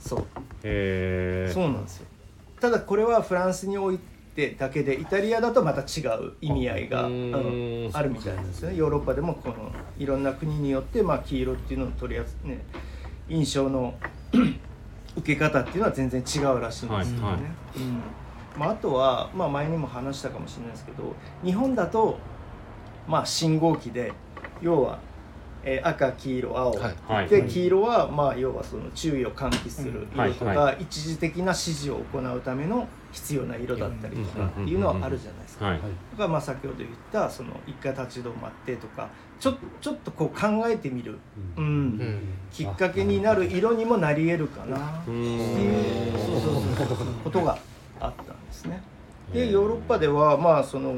[0.00, 0.18] そう。
[0.20, 0.26] そ
[0.66, 2.06] うなんですよ。
[2.60, 4.13] ただこれはフランスにおいて
[4.58, 7.34] だけでイタリアだとまた違う意味合いが、うーん。
[7.34, 8.76] うんあるみたいなんですよね。
[8.76, 12.58] ヨーロッパでもこのいろんな国によって、まあ、黄色っていうのを取り扱ね
[13.28, 13.94] 印象の
[15.16, 17.42] 受け方っていうのは全然違うらしいんですけどね、はいはい。
[17.78, 18.02] うん。
[18.58, 22.18] まあ、あとは、まあ、前にも話したかもしれないですけど日本だと、
[23.08, 24.12] まあ、信号機で
[24.60, 24.98] 要は、
[25.64, 26.94] えー赤黄色青、はい。
[27.06, 27.28] はい。
[27.28, 30.56] で黄色はまあ要はその注意を喚起する色とか、うん。
[30.56, 35.66] は一時的な指示を行うための必要な色だったりとかっていうのはあるじゃないですか。
[35.66, 35.78] はい。
[35.78, 41.18] だからまあ先ほど言ったその一回立ち止まってとかちょちょっとこう考えてみる、
[41.56, 41.64] うん。
[41.64, 42.20] うん。
[42.52, 44.76] きっかけになる色にもなり得るかな。
[44.76, 47.56] ってういうそうそうそうことが
[48.00, 48.82] あったんですね。
[49.32, 50.92] でヨーロッパではまあその、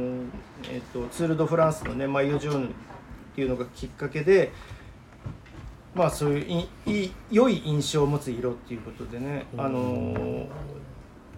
[0.71, 2.69] えっとツール・ド・フランスのねマイオ・ジョーヌっ
[3.35, 4.53] ていうのがきっかけで
[5.95, 10.49] まあそういういいい良い印象を持つ色っていうことでね、あの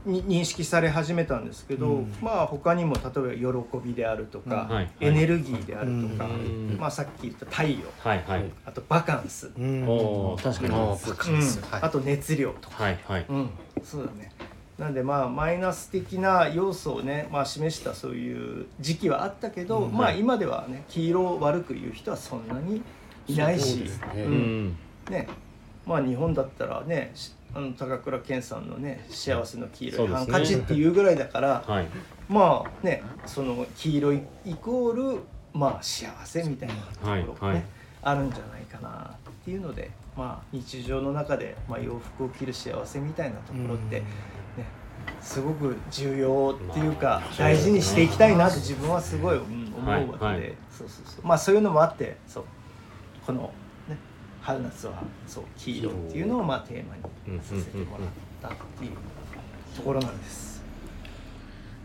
[0.08, 2.14] 認識され始めたんですけど、うん。
[2.22, 3.00] まあ他にも例
[3.36, 4.74] えば喜びであるとか、うん。
[4.74, 4.84] はい。
[4.84, 6.76] はいエネルギーであるとか、うん。
[6.80, 8.44] まあさっき言った太陽はいはい。
[8.64, 10.36] あとバカンス、うん。
[10.42, 10.68] 確かに。
[10.70, 11.38] バカうん。
[11.38, 11.60] ンス。
[11.70, 11.82] はい。
[11.82, 13.26] あと熱量とか、いはい。
[13.28, 13.50] うん、
[13.84, 14.32] そうだね。
[14.78, 19.92] なんでまあマイナス的な要素をね、まあ、示したそういう時期はあったけど、うん。
[19.92, 20.20] まあはい。
[20.20, 22.82] 今ではね黄色を悪く言う人はそんなに
[23.26, 23.80] いないし。
[23.80, 24.66] ねううん。
[24.68, 24.76] ん
[25.10, 25.28] ね。
[25.84, 31.86] まあ日本だったらねしあの高倉健さんのね幸せの黄色いハンカチっていうぐらいだから、はい。
[32.28, 35.20] まあねその黄色いイコール
[35.52, 37.64] まあ幸せみたいなところがね、はいはい。
[38.02, 44.06] あるんじゃないかなっていうのでまあ日常の中で、まあ、洋服を着る幸せみたいなところって、ね、
[45.20, 51.26] すごく重要っていうか、まあ大事にしていきたいなって自分はすごい、うん思うわけで、そうそうそう。
[51.26, 52.44] まあそういうのもあってそう。
[53.24, 53.50] この、ね、
[54.48, 58.08] 春夏はそう黄色っていうのをまあテーマにさせてもらっ
[58.40, 58.92] たっていう
[59.76, 60.62] ところなんです。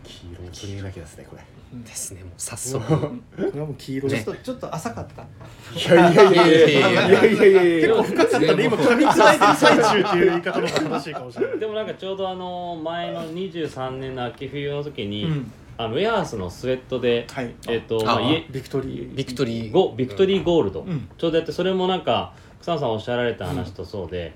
[0.02, 1.42] 黄色を取り入れなきゃですねこれ
[1.80, 5.22] ですねもう早速これはもう黄色ちょですっとちょっと浅かった。
[5.22, 17.54] いやいやいやいやいやいやいやいやいや深かったね今噛み砕いてる最中っていう言い方の方が正しいかもしれないでもなんかちょうどあの前の23年の秋冬の時に、うんあのウェアースのスウェットで、はい。
[17.68, 22.32] えっ、とまあビクトリービクトリーゴビクトリーゴールド、うんちょうどやってそれもなんか
[22.64, 24.32] 草野さんおっしゃられた話とそうで、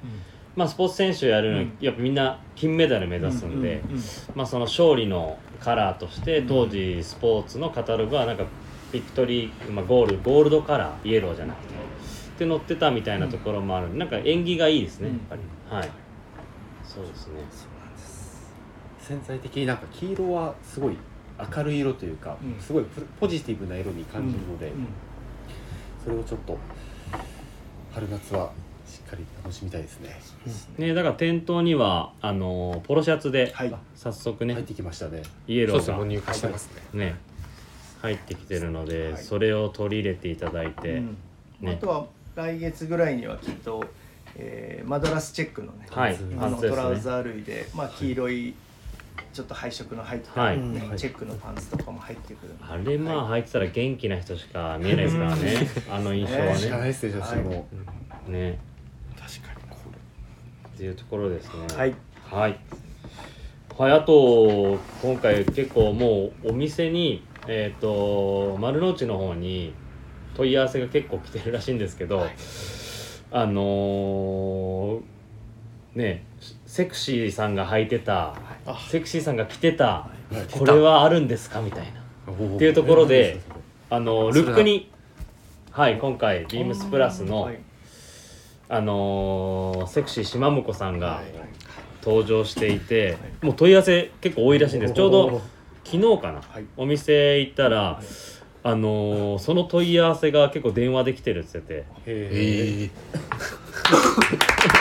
[0.55, 4.03] まあスポーツ選手やるのやっぱみんな金メダル目指すんで、うんうん
[4.35, 8.45] まあその勝利のカラーとして当時スポーツのカタログはなんか
[8.93, 15.15] ビクトリー、まあ、ゴールゴールドカラーイエローじゃなくてって載ってたみたいなところもあるんでなんか縁起がいいですね、うん。
[15.15, 15.43] やっぱり。
[15.77, 15.91] はい。
[16.85, 17.35] そうですね。
[17.51, 18.53] そうなんです。
[19.01, 20.97] 潜在的になんか黄色はすごい
[21.57, 22.61] 明るい色というか、うん。
[22.61, 24.87] すごいポポジティブな色に感じるので、うん。
[26.05, 26.57] それをちょっと
[27.95, 28.53] 春夏は
[28.87, 30.21] しっかり楽しみたいですね。
[30.79, 30.95] ね。
[30.95, 33.75] だから店頭にはあのポロシャツではい。
[33.95, 35.23] 早速ね、入ってきましたね。
[35.47, 37.07] イエローがそうですねもう入荷してますね。
[37.07, 37.17] ね
[38.01, 39.23] 入ってきてるので、はい。
[39.23, 41.17] それを取り入れていただいて、うん。
[41.61, 41.73] ね。
[41.73, 43.85] あとは来月ぐらいにはきっと、
[44.37, 46.17] えーマドラスチェックのね、はい。
[46.17, 46.71] あのパンツですね。
[46.71, 48.55] トラウザー類で、まあ、黄色い
[49.33, 50.59] ちょっと配色の入った、はい。
[50.59, 50.99] ねはい。
[50.99, 53.43] チェックのパンツとかも入ってくるあれまあ履い。
[53.45, 55.55] てたら元気な人しか見えないですからね。
[55.91, 56.57] あの印象はね。
[56.59, 57.69] 知らないですね、写真も。
[58.29, 58.59] ね。
[59.19, 59.77] 確かにこ
[60.69, 61.53] っていうところですね。
[61.77, 61.95] はい。
[62.31, 62.59] はい、
[63.77, 69.73] はい、あと今回結構もうお店にえっ、と丸の内の方に
[70.35, 72.27] 問い合わせが結構来てるらしいんですけど、
[73.31, 75.03] あのー
[75.95, 76.25] ね
[76.69, 78.35] セクシーさんが履いてた
[78.67, 78.79] あ。
[78.91, 80.53] セクシーさんが着てたはい。
[80.53, 82.33] これはあるんですかみたいな。
[82.33, 83.41] っていうところで
[83.89, 84.91] あのルックに
[85.73, 87.59] はい今回ビームスプラスの、はい。
[88.69, 91.25] あのーセクシー島婿さんがはい。
[92.05, 94.95] 登場していて、もう問い合わせ結構多いらしいんです。
[94.95, 95.43] ちょうど
[95.85, 96.65] 昨日かな、はい。
[96.77, 98.01] お店行ったら、
[98.63, 101.87] あのーその問い合わせが結構電話できてるって言ってて。
[102.07, 102.91] へ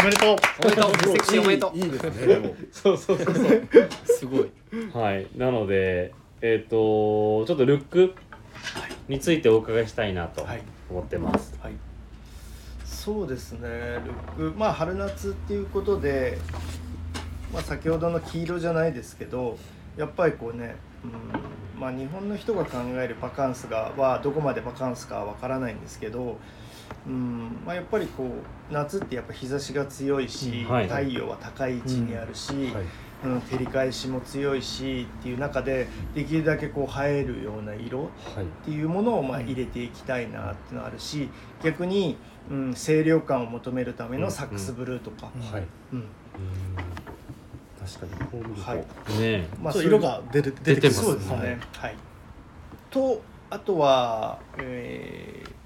[0.00, 0.36] おめでとう。
[0.60, 0.92] おめでとう。
[1.12, 1.42] セクシー。
[1.42, 1.76] おめでとう。
[1.76, 2.26] いいいいですね。
[2.26, 2.54] でも。
[2.72, 3.34] そうそうそう。
[4.04, 4.50] すごい。
[4.94, 5.26] はい。
[5.36, 8.14] なのでえっ、とちょっとルック
[9.08, 10.62] についてお伺いしたいなとはい。
[10.90, 11.74] 思ってます、はい、
[12.84, 13.68] そうですね。
[14.38, 14.54] ルック。
[14.56, 16.38] まあ春夏っていうことで、
[17.52, 19.58] まあ、先ほどの黄色じゃないですけど
[19.96, 26.38] やっぱりこうね、うんまあ、日本の人が考えるバカンスがはどこまでバカンスかはわからないんですけど、
[27.06, 30.88] うんまあ、やっぱりこう夏ってやっぱ日差しが強いし、うんはい。
[30.88, 32.84] 太陽は高い位置にあるし、はい。
[33.24, 38.06] うん、照り返しも強いしっていう中でできるだけこう映えるような色は
[38.40, 38.44] い。
[38.44, 41.28] っていうものをまあ入れていきたいなっていうのがあるし
[41.62, 42.16] 逆に、
[42.50, 45.64] うん、清涼感を求めるためのサックスブルーとか、はい。
[45.92, 46.04] うん。
[47.84, 48.78] 確かにこう見ると、はい。
[48.78, 48.84] ね
[49.20, 49.48] え。
[49.60, 51.58] まあそう色が出る出てきそうですね。
[51.72, 51.96] はい、
[52.90, 55.57] とあとは、えー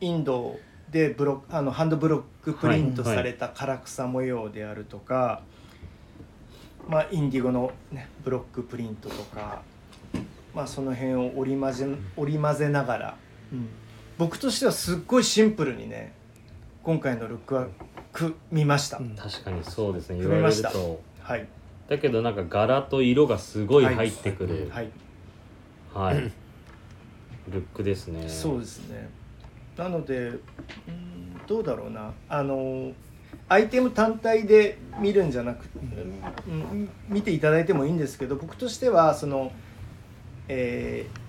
[0.00, 0.58] インド
[0.90, 5.42] でブロックあのハンドブロックプリントされた唐草模様であるとか、
[6.88, 9.62] まあ、インディゴの、ね、ブロックプリントとか、
[10.54, 13.16] まあ、その辺を織り交ぜ織り交ぜながら、
[13.52, 13.68] うん。
[14.18, 16.12] 僕としてはすっごいシンプルにね
[16.82, 17.68] 今回のルックは
[18.12, 19.14] 組みました、うん。
[19.14, 20.16] 確かにそうですね。
[20.16, 20.68] 言組みました。
[20.68, 21.02] われると。
[21.22, 21.46] はい。
[21.88, 24.70] だけどなんか柄と色がすごい入ってくる。
[24.72, 24.90] はい。
[25.92, 26.32] はい、
[27.48, 28.28] ルックですね。
[28.28, 29.08] そうですね
[29.80, 30.30] なのでう
[30.90, 32.12] んどうだろうな。
[32.28, 32.92] あの
[33.48, 35.78] アイテム単体で見るんじゃなくて、
[36.46, 39.50] うん、見ていただいてもいいんですけど僕としてはその、
[40.48, 41.20] えー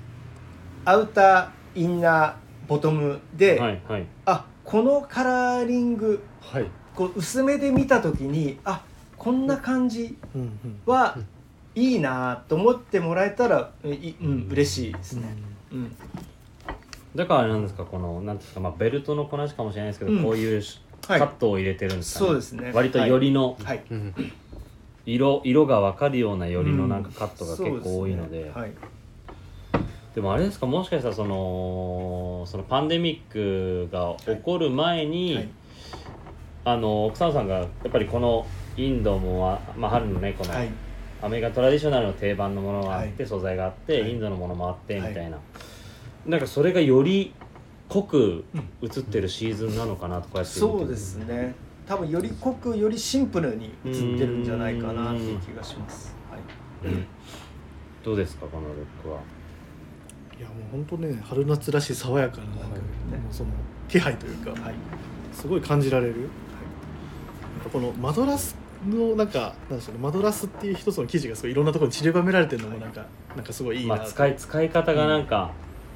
[0.84, 2.34] アウターインナー
[2.68, 4.06] ボトムで、はいはい。
[4.26, 6.66] あこのカラーリングはい。
[6.96, 8.84] こう薄めで見た時にあ
[9.18, 11.18] こんな感じうんうんは
[11.76, 15.36] いいなと思ってもらえたら、うん、嬉しいですね。
[15.72, 15.96] うん
[17.16, 20.24] だからあれなんですかこのなんていうんですか、まあ、ベルトのこなしかもしれないですけど、うん。
[20.24, 20.62] こういう
[21.02, 21.22] カはい。
[21.22, 22.72] ットを入れてるんですかね、そうですね。
[22.74, 23.84] 割とよりのはい。
[23.92, 24.14] うん。
[25.06, 28.62] 色色が分かるようなよりのなんかカットが結構多いので,、そうすね。
[28.62, 28.72] はい。
[30.16, 35.50] でもあれですかもしかしたらそのそのパンデミックが起こる前に、はい。
[36.64, 38.46] あの奥さんさんがやっぱりこの
[38.78, 40.70] インドも、まあ、春のねこの、はい。
[41.24, 43.30] アメリカトラディショナルの定番のものがあって、はい。
[43.30, 45.30] 素材があって、はいインドのものもあってみはいたい。
[45.32, 45.38] な、
[46.26, 47.34] なんかそれがより
[47.90, 48.46] 濃く
[48.82, 50.60] 映ってるシーズンなのかなとかやって見て。
[50.60, 51.56] そうですね。
[51.88, 56.42] 多分より濃くよりシンプルに映ってるんじゃないかなっていう気がします、はい、
[58.06, 59.20] どうですかこのルックは？
[60.38, 63.50] いやもう本当ね春夏らしい爽やかななんか、はいもうその
[63.90, 64.74] 気配というか、はい。
[65.34, 66.28] すごい感じられる、なん
[67.64, 68.56] かこのマドラス
[68.88, 73.06] のなんかなんでしょうねマドラスっていう一つの生地がすごいいろんなところに散りばめられてるのもなんか、
[73.36, 75.52] なんかすごいいいなまあ、使い使い方がなんか、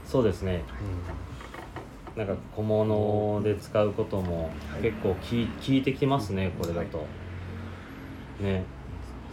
[0.06, 0.64] そうですね。
[2.16, 4.82] なんか小物で使うこともはい。
[4.84, 7.06] 結構き効いてきますねこれだと、
[8.40, 8.64] ね。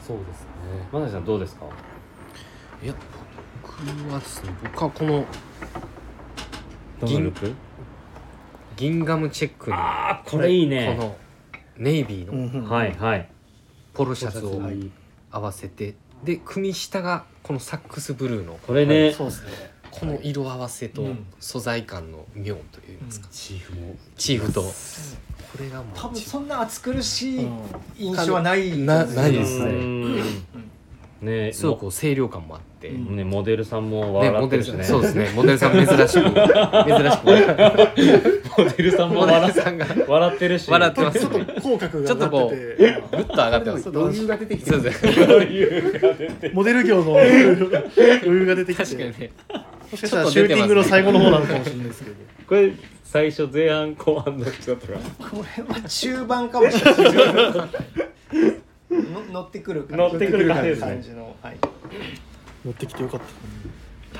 [0.04, 0.48] そうですね。
[0.90, 1.66] まささんどうですか？
[2.82, 2.94] いや
[3.62, 5.24] 僕はですね僕はこの
[7.00, 7.52] どのルック
[8.76, 10.96] ギンガムチェックにあーこれいいね。
[10.98, 11.16] この
[11.76, 13.28] ネイビーのうんうんはいはい。
[13.94, 14.90] ポロシャツをはい
[15.30, 15.94] 合わせて。
[16.24, 21.26] で組下がこのサックスブルーのこれね、そうですねこの色合わせとうん。
[21.38, 23.94] 素材感の妙というんですか、チーフも。
[24.16, 24.62] チーフと。
[24.62, 24.68] こ
[25.60, 27.60] れがもう多分そんな暑苦しいうん。
[27.98, 29.64] 印象はないなないですね。
[29.66, 30.22] うん
[31.22, 33.16] ねすごいこう清涼感もあって、うん。
[33.16, 35.30] ねモデルさんも笑ってるしねそうですね。
[35.34, 37.26] モデルさん珍しく 珍しく
[38.58, 39.86] モデルさんも笑っさんが。
[40.06, 40.70] 笑ってるし。
[40.70, 41.18] 笑ってます。
[41.20, 43.16] ちょっと口角ちょっとこうが上がってて。
[43.16, 43.88] ぐっと上がってます。
[43.88, 44.70] 余裕が出てきて。
[44.70, 45.06] るそうです。
[45.06, 48.84] ね モデル業の余裕が出てきて。
[48.84, 49.30] 確かにね。
[49.90, 52.16] もしかしたらシューティングの最後の方なのかもしれないですけど。
[52.48, 52.72] これ
[53.04, 54.92] 最初前半後半の人とか。
[55.18, 57.04] これは中盤かもしれない。
[57.04, 57.68] の
[59.32, 59.96] 乗ってくる感じ。
[59.96, 60.86] 乗ってくる感じですね。
[60.88, 61.56] 感じのはい。
[62.64, 63.26] 乗ってきてよかった。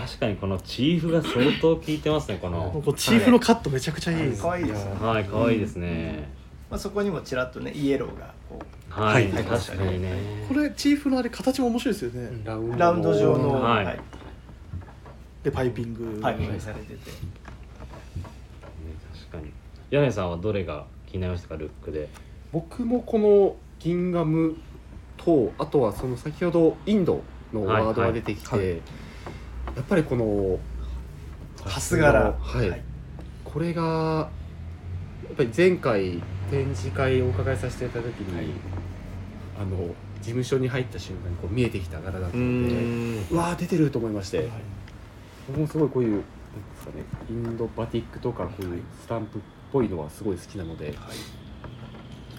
[0.07, 2.83] 確かにこのチーフが相当効いてますねこの。
[2.97, 4.43] チーフのカットめちゃくちゃいいです。
[4.43, 4.95] 可愛いですね。
[5.01, 6.29] はい可愛いですね。
[6.71, 8.59] まあそこにもちらっとねイエローがこ
[8.89, 10.47] はいはい確かにね。
[10.49, 13.85] これチーフのあれ形も面白いですよね、ラウンうラウンド状のはい。
[13.85, 14.01] はい。
[15.45, 16.21] でパイピング。
[16.23, 16.95] パイピングされてて。
[16.95, 16.97] ね
[19.13, 19.53] 確かに。
[19.91, 22.09] 柳井さんはどれが気になりましたかルックで。
[22.53, 24.57] 僕もこのギンガム
[25.17, 28.71] とあとはその先ほどインドのワードが出てきて、はい。
[28.71, 28.81] はい
[29.77, 30.59] やっぱりこの
[31.65, 32.83] ハス柄はい、はい。
[33.45, 34.29] これが
[35.25, 38.53] やっぱり前回展示会をお伺いさせていただいた時に、
[39.59, 39.77] あの
[40.21, 42.75] 事務所に入った瞬間にこう見えてきた柄だったので
[43.31, 44.49] うわー出てると思いまして、
[45.49, 46.25] 僕もすごいこういうなんで
[46.79, 49.41] すかねインドバティックとかこういうスタンプっ
[49.73, 50.95] ぽいのはすごい好きなので、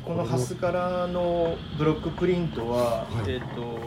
[0.06, 3.32] このハス柄のブロックプリントは、はい。
[3.32, 3.80] えっ、と、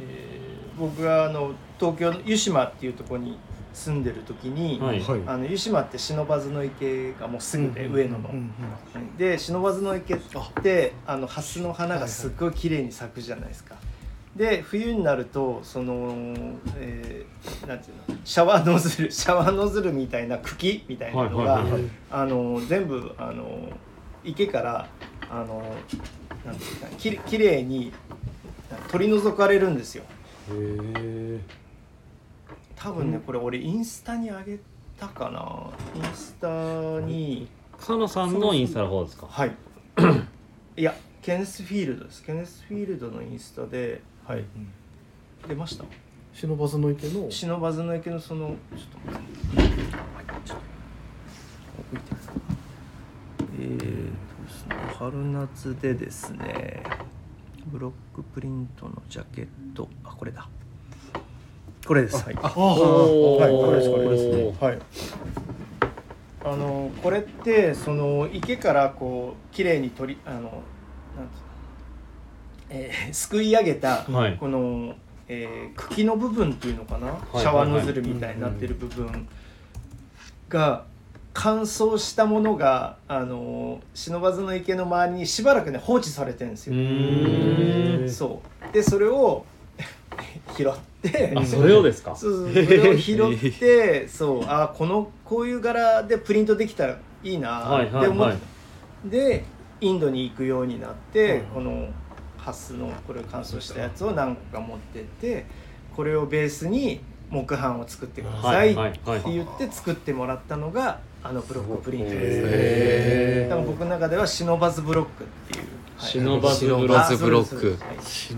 [0.00, 3.36] えー僕があの東京の湯島っていうところに
[3.72, 5.00] 住んでる時に、はい。
[5.00, 5.22] はい。
[5.26, 7.94] あの湯島って不忍池がもうすぐで、うん。
[7.94, 9.16] 上野の、うん。
[9.16, 10.18] で不忍池っ
[10.62, 11.16] てあ。
[11.16, 13.76] のハスの花がすっごい綺麗に咲くじゃないですか。
[14.36, 16.14] で冬になるとその、
[16.76, 21.82] えーなんていうのシャワーノズル シャワーノズルみたいな茎みたいなのが、はいはいはい。
[22.10, 23.68] あの全部あの
[24.24, 24.88] 池から
[25.30, 25.62] あの
[26.44, 27.92] なんていうかきれきれいに
[28.90, 30.04] 取り除かれるんですよ。
[30.50, 31.40] へえ
[32.76, 34.58] 多分ねこれ俺インスタにあげ
[34.98, 35.70] たかな。
[35.94, 36.48] インスタ
[37.06, 39.26] に草野さんのインスタの方ですか？
[39.26, 39.54] はい。
[40.76, 42.22] いやケネスフィールドです。
[42.24, 44.44] ケネスフィールドのインスタではい。
[45.46, 45.84] 出ました。
[46.32, 47.28] シノバズの池の。
[47.28, 49.28] 不忍の池のそのちょっと待って。
[49.60, 52.32] えーとですね
[54.98, 56.82] 春夏でですね
[57.66, 60.48] ブロックプリントのジャケットあこれだ。
[61.86, 62.16] これです。
[62.16, 62.34] はい。
[62.34, 64.28] はいこれですこれです。
[64.28, 64.56] ね。
[64.60, 64.78] はい。
[66.44, 70.52] あのこれってその池からこう綺麗に取りあのなん
[72.70, 74.36] えー すくい上げたはい。
[74.38, 74.94] この、
[75.28, 77.12] えー茎の部分っていうのかな、い。
[77.38, 79.28] シャワーノズルみたいになってる部分
[80.48, 80.84] が
[81.40, 88.08] 乾燥したものがあの不忍の池の周りにしばらくね放置されてるんですうよ。
[88.10, 88.72] そう。
[88.72, 89.44] でそれを
[90.56, 92.16] 拾ってあそれをですか？
[92.16, 98.38] そうそれを拾ってそうあこのこういう柄でプリントできたらいいなって思っはい。
[99.08, 99.44] で
[99.80, 101.86] インドに行くようになって、はいこの
[102.36, 105.46] ハスのこれを乾燥したやつを何個か持ってって
[105.94, 106.98] これをベースに
[107.30, 108.72] 木版を作ってください。
[108.72, 112.40] って言って作ってもらったのがあのブロックプリントです。
[112.44, 113.52] へー。
[113.52, 115.62] 多分僕の中ではシノバズブロックっていう。
[115.62, 116.64] はいシノバズ
[117.16, 117.76] ブロック。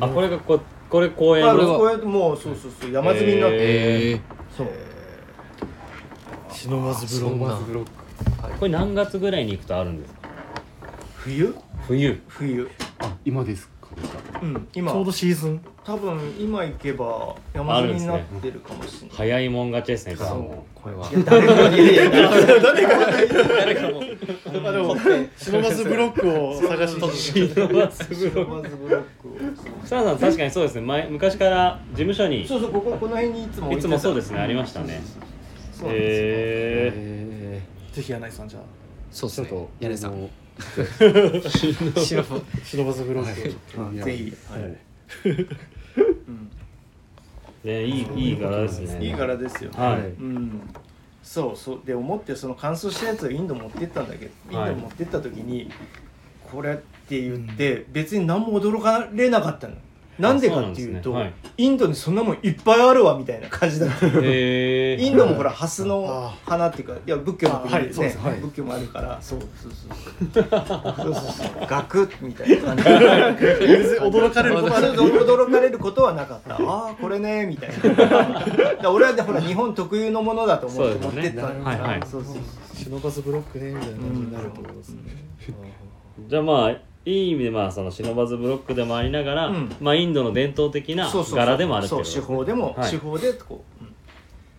[0.01, 4.21] あこれがここれ公園あのこれもうそうそうそう山積みになって。
[4.57, 4.69] そう。
[6.51, 7.91] シノバズブロそんなックブロック
[8.59, 10.21] これ何月ぐらいに行くとあるんですか？
[11.17, 11.55] 冬？
[11.87, 12.23] 冬。
[12.29, 12.71] 冬。
[12.99, 13.89] あ今ですか？
[14.43, 14.91] うん今。
[14.91, 19.17] ちょうどシーズン多分今行けば山積みになってるかもしれない。
[19.17, 20.29] 早いもん勝ちですねそう。
[20.73, 21.11] これは。
[21.11, 21.55] いや誰か
[22.63, 22.95] 誰か
[23.49, 24.01] 誰かも
[24.69, 24.97] あでも
[25.37, 27.11] シノバズブロックを探しに。
[27.49, 29.33] シノバズブロックまずブロックを。
[29.83, 30.83] 草野さん確かにそうですね。
[30.83, 34.39] 前昔から事務所にそうそうこここの辺にいつもいつもそうですね。
[34.39, 35.03] ありましたね。
[35.73, 36.23] そうなんですよ。
[36.23, 36.93] へ
[37.57, 38.63] えぜひ柳井さんじゃあ。
[39.11, 39.49] そうですね。
[39.49, 40.31] ちょっと柳井さん。
[41.51, 41.75] シ
[42.15, 44.33] ノバシノバズブロックぜひ。
[44.49, 44.79] はい
[46.31, 46.51] うん。
[47.65, 49.07] えいいいい柄ですね。
[49.07, 49.79] いい柄ですよね。
[49.79, 50.01] はい。
[50.01, 50.61] うん。
[51.23, 51.81] そうそう。
[51.85, 55.71] で思ってその乾燥したやつをインド持ってったんだけどインはいド持ってった時に
[56.51, 56.77] これっ
[57.09, 59.75] て言って別に何も驚かれなかったの
[60.21, 64.07] なんでかっていうとあそうなんインドにそんなもんいっぱいあるわみたいな感じだった。
[64.23, 66.97] へえインドもほら蓮のあ花っていうかい。
[67.11, 68.19] や仏教の国でねそうです。
[68.19, 69.19] はい仏教もあるから。
[69.21, 70.45] そうそうそう。
[70.45, 71.67] そうそうそう。
[71.69, 72.83] ガクッみたいな感じ。
[72.85, 76.55] 驚かれることは驚かれることはなかった。
[76.55, 77.71] ああこれねみたい
[78.81, 78.91] な。
[78.91, 82.01] 俺はでほら日本特有のものだと思って持ってったかはいはい。
[82.01, 82.43] らそうそうそう。
[82.75, 84.97] 忍ばずブロックねみたいな感じになるってことですね、
[86.29, 86.77] じゃあまあ
[87.11, 89.73] いい意味でまあその忍ばずブロックでもありながら、うん。
[89.81, 91.39] まあインドの伝統的なそうそうそう。
[91.39, 92.91] 柄でもあるってそうとですね法でも、はい。
[92.91, 93.95] 手法でこう、うん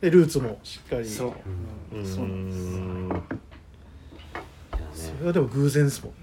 [0.02, 1.08] でルーツもしっかり。
[1.08, 1.34] そう。
[1.94, 2.06] うーん。
[2.06, 2.68] そうなんです。
[2.68, 2.72] い
[4.74, 6.18] やねそれはでも偶然ですもんね。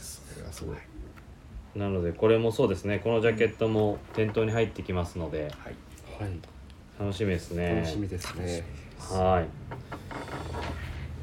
[0.00, 0.76] それはすごい
[1.74, 3.00] なのでこれもそうですね。
[3.04, 5.42] このジャケットも店頭に入ってきますので。
[5.42, 5.74] はい。
[6.22, 6.32] はい。
[6.98, 7.76] 楽しみですね。
[7.76, 8.64] 楽しみですね。
[8.98, 9.46] はい。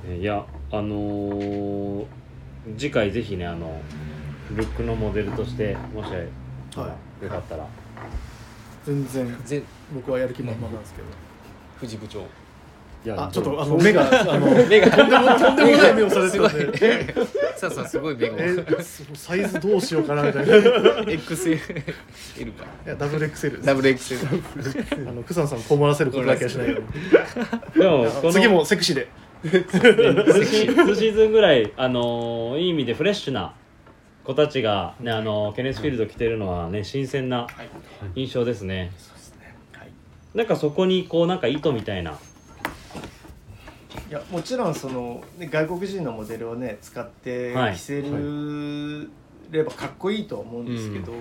[0.07, 2.05] えいやあのー
[2.77, 3.81] 次回ぜひねあの
[4.51, 7.65] ルックのモデルとしてもしはよかったら。
[8.85, 9.37] 全然。
[9.45, 9.63] 全。
[9.93, 11.07] 僕はやる気満々なんですけど。
[11.79, 12.25] 藤部長。
[13.01, 14.91] いやあちょっとあの目があの目が。
[14.91, 17.15] とんでもとんでもない目をされてたんで。
[17.55, 18.35] さあさあすごい目が
[19.13, 20.55] サイズどうしようかなみたいな。
[20.55, 22.65] い XL か。
[22.85, 23.65] やダブル XL です。
[23.65, 29.07] ダブル XL あの草野さん困らせることだけはしないようにでもこの次もセクシーで。
[29.43, 33.53] 2シ2 シーズンぐらい、あのーいい意味でフレッシュな
[34.29, 37.47] 子たちが、ねあのーケネスフィールド着てるのはね新鮮な
[38.13, 38.91] 印象ですね。
[38.95, 39.55] そうですね。
[39.73, 39.91] はい。
[40.35, 42.11] なんかそこにこうなんか糸みたいな。
[42.11, 42.15] い
[44.11, 47.75] やもちろんその、ね、外国人のモデルをね使ってはい。
[47.75, 49.09] 着せる
[49.49, 51.11] ればかっこいいとは思うんですけど、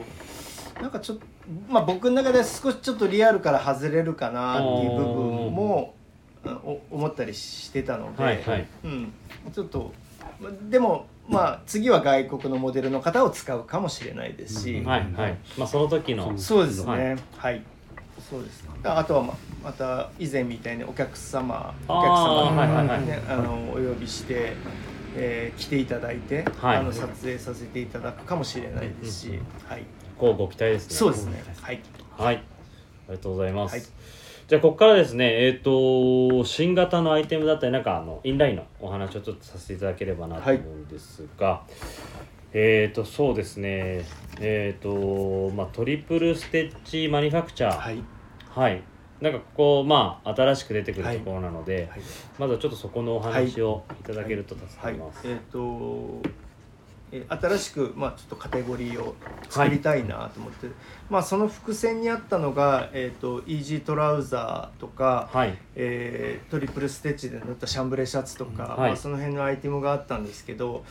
[0.83, 1.25] なんかちょっと
[1.67, 5.07] まあ僕の中では少しちょっとリアルから外れるかなっていう部分
[5.51, 5.95] も
[6.45, 8.67] あお思ったりしてたので、はいはい。
[8.85, 9.13] うん、
[9.51, 9.95] ちょっと
[10.39, 15.37] までもまあ次は外国のモデルの方を使うかもしれないですし、はいはい。
[15.59, 16.37] まあその時の。
[16.39, 17.16] そうですね。
[17.37, 17.57] ははい。
[17.57, 17.62] い、
[18.31, 22.07] そうですああとはままた以前みたいにお客様お客様
[22.57, 23.07] はいはいはい。
[23.07, 24.55] ねあのお呼びして、
[25.16, 26.76] えー来ていただいて、はい。
[26.79, 29.85] あの撮影させていただくかもしれないですし、はい、
[30.16, 30.97] こうご期待ですね。
[30.97, 31.43] そうですね。
[31.61, 31.81] はい。
[32.16, 32.37] はい。
[32.37, 33.83] ありがとうございます、はい
[34.49, 41.65] じゃあここからですねえっ、と新型のアイテムだったりなんかあのインラインのお話をちょっとさせていただければなと思うんですが、
[42.55, 44.07] えっ、とそうですね
[44.41, 47.79] えっ、とまあトリプルステッチマニファクチャー。
[47.79, 48.03] はい。
[48.49, 48.83] はい。
[49.21, 49.45] なんかこ
[49.83, 51.19] こまあ新しく出てくるはい。
[51.19, 52.01] ところなので、はい。
[52.39, 54.03] まずはちょっとそこのお話をい。
[54.03, 54.95] ただけると助かはい。
[54.95, 55.29] ります。
[55.29, 56.23] えっ、と
[57.13, 59.15] えー新しく、まあ、ちょっとカテゴリーを
[59.49, 60.69] 作りたいなと思って、
[61.11, 65.57] まあ、その伏線にあったのが、えー、とイージートラウザーとか、はい。
[65.75, 70.85] えートリプルステッチで塗ったシャンブレーシャツとか、はいまあ、その辺のアイテムがあったんですけど、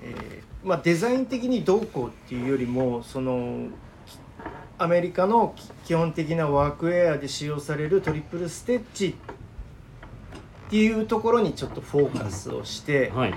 [0.00, 3.68] えーまあ、デザイン的にどうこうっていうよりもその
[4.06, 4.18] き
[4.78, 13.34] アメリカのき基本的なワークウェアで使用されるトリプルステッチっていうところにちょっとフォーカスをして、はい。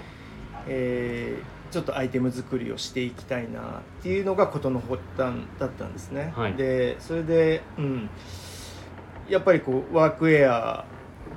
[0.68, 3.64] えーちょっとアイテム作りをしていきたいなっ
[4.04, 6.32] ていうのが事の発端だったんですね。
[6.36, 6.54] はい。
[6.54, 8.10] でそれで、うん、
[9.28, 10.86] やっぱりこうワークウェア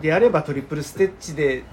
[0.03, 1.65] であればトリプルステッチで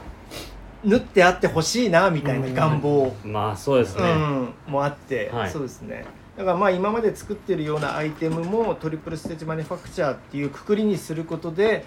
[0.84, 4.02] 縫ってあってほしいなみたいな願望、まあそうですね。
[4.02, 5.50] うん、もあって、はい。
[5.50, 6.04] そうですね。
[6.36, 11.86] だからまあ今まで作ってるようなアイテムもトリプルステッチマニファクチャーっていうくくりにすることで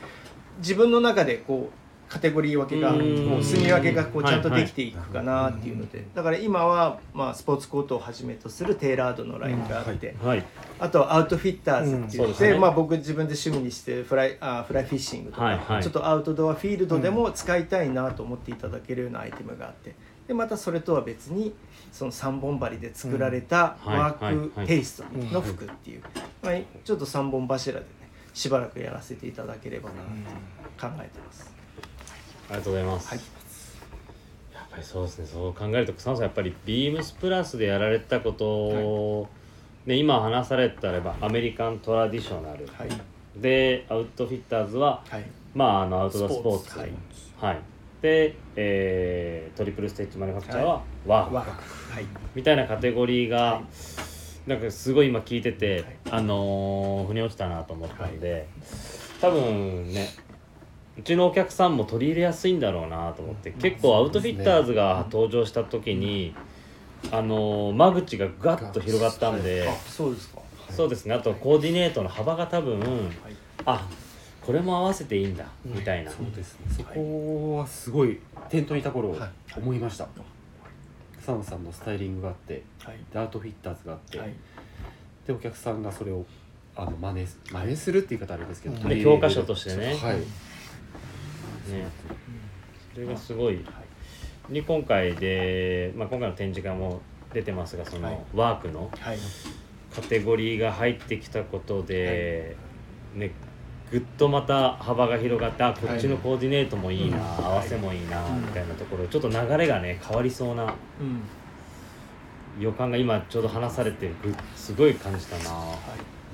[0.57, 6.05] 自分の中でこうカテゴリー分けがこう住み分けがこうちゃんとできていくかなっていうので。
[6.15, 10.43] だから今はまあスポーツコートをはじめとするテーラードのラインがあってはい。
[10.79, 12.25] あとはアウトフィッターズってうん。
[12.25, 19.93] 言って、まあ、僕自分で趣味にしてフライあフライフィッシングとか、ちょっとアウトドアフィールドでも使いたいなと思っていただけるようなアイテムがあって
[20.27, 21.53] でまたそれとは別に
[21.91, 26.03] その3本針で作られたワークテイストはいの服っていう、
[26.41, 26.53] まあ、
[26.83, 27.91] ちょっと3本柱でね
[28.33, 31.58] しばらくやらせていただければなと考えてます。
[32.49, 33.09] ありがとうございます。
[33.09, 33.19] はい。
[34.53, 35.27] やっぱりそうですね。
[35.27, 39.29] そう考えると草野さんやっぱりビームスプラスでやられたことを、
[39.85, 42.89] ね今話されたればアメリカントラディショナル、はい。
[43.39, 45.25] でアウトフィッターズははい。
[45.53, 46.77] まああのアウトドアスポーツ。
[46.79, 46.89] はい。
[47.39, 47.59] はい。
[48.01, 51.43] で、えートリプルステッチマニファクチャーはワーク、は
[51.99, 52.05] い。
[52.33, 53.61] みたいなカテゴリーが、は
[54.47, 54.49] い。
[54.49, 58.47] なんかすごい今聞いてて、あのー腑に落ちたなと思ったんで、
[59.21, 60.07] 多分ね
[60.99, 66.35] うちのお客さんも取り入れやすいんだろうなと思って、結構アウトフィッターズが登場した時に、
[67.11, 70.41] あのー間口がガッと広がったんで、あそうですか。
[70.69, 71.13] そうですね。
[71.13, 72.89] あとコーディネートの幅が多分、はい。
[73.65, 73.87] あ
[74.45, 76.11] これも合わせていいんだ、みたいな。
[76.11, 76.65] そうですね。
[76.69, 78.19] そこはすごい
[78.49, 79.29] 店頭にいた頃はい。
[79.57, 80.07] 思いました。
[81.21, 82.97] 草野さんのスタイリングがあってはい。
[83.13, 84.33] でアウトフィッターズがあって、はい。
[85.25, 86.25] でお客さんがそれを
[86.75, 88.81] あの真似す真似するって言い方あれですけど、うん。
[88.81, 89.21] 取り入れる。
[89.21, 89.95] 教科書としてね。
[89.95, 90.17] はい、
[91.67, 91.87] ね
[92.93, 93.59] それがすごい。
[94.49, 97.01] で今回で、まあ、今回の展示会も
[97.33, 98.19] 出てますがその、はい。
[98.33, 99.17] ワークのはい。
[99.93, 102.55] カテゴリーが入ってきたことで、
[103.15, 103.31] ね
[103.91, 107.45] ぐっとまた幅が広がってあこっちのコーディネートもいいな、うん。
[107.45, 110.73] 合わせもいいな、うんみたいなところちょっと流れがね変わりそうなうん。
[112.59, 115.43] 予感が今ちょうど話されてぐすごい感じたな、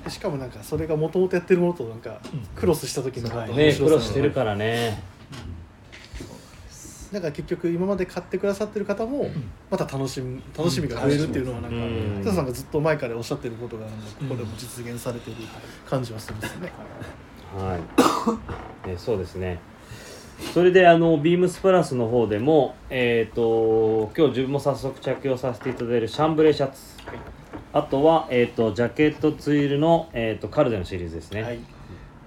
[0.04, 2.20] でしかもなんかそれがもともとやってるものとなんか
[2.54, 3.54] クロスした時のまたね。
[3.54, 5.02] 苦面白さ労してるからね、
[7.12, 9.30] なんか結局今まで買ってくださってる方も
[9.70, 11.70] また楽しみ楽しみが増えるっていうのはなん
[12.22, 15.36] かうさんがずっと前からおっしゃってることがなんかここでも実現されてる
[15.88, 16.72] 感じはするんですね。
[17.56, 17.78] は
[18.84, 19.60] い、ね、そうですね。
[20.52, 26.82] それであのビームスプラスの方でもえっ、と今日自分も早速着用させていただいるシャンブレーシャツ、
[27.72, 31.58] あとは、えー、とジャケットツイルの、えー、とカルデのシリーズですね、はい。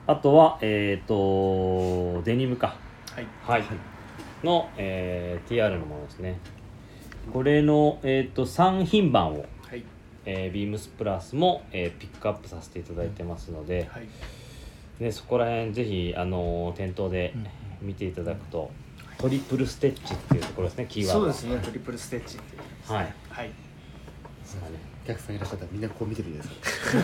[0.07, 2.77] あとはえっ、とデニムか
[3.15, 3.27] はい。
[3.45, 3.63] はい、
[4.43, 6.39] の、えー TR のものですね。
[7.33, 9.83] これの、えー、と3品番を、はい。
[10.25, 14.07] えービームスプラスも、えーピックアップさせていただいてますので、はい。
[14.99, 17.33] ね、そこら辺ぜひ、あのー店頭で
[17.81, 18.71] 見ていただくと、
[19.19, 23.13] トリプルステッチっていうところですねキーワードそうですねトリプルステッチっていうはい。
[23.29, 23.51] はい。
[24.65, 27.03] お客さんいらっしゃったらみんなこう見てるじゃないですか。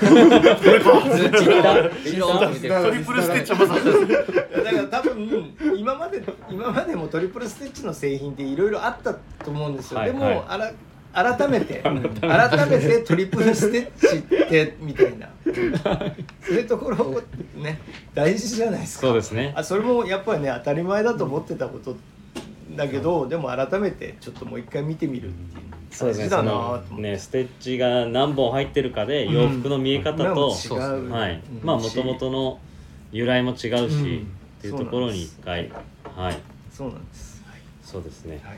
[2.82, 10.36] トリプルステッチはまさだから多分今まで今までもトリプルステッチの製品っていろいろあったと思うんですよ、でも、はい。
[10.36, 10.74] はいあら
[11.38, 11.93] 改めて改
[12.70, 15.30] めてトリプルステッチってみたいな。
[15.45, 15.53] そう
[16.56, 17.22] いうところ
[17.56, 17.80] ね
[18.14, 19.08] 大事じゃないですか。
[19.08, 19.53] そうですね。
[19.56, 21.95] あそれもやっぱりね当たり前だと思ってたこと
[22.76, 25.65] だけど、でも改めてちょっともう一回見てみるっていう
[25.95, 31.34] そうですねそのねステッチが何本入ってるかで洋服の見え方と、うんはい。
[31.34, 31.65] うん。
[31.65, 32.59] まあもともとの
[33.11, 34.28] 由来も違うし、うん。
[34.59, 35.71] っていうところに一回
[36.15, 36.38] はい
[36.71, 37.61] そうなんです、はい。
[37.82, 38.26] そうです。
[38.26, 38.41] ね。
[38.43, 38.57] はい。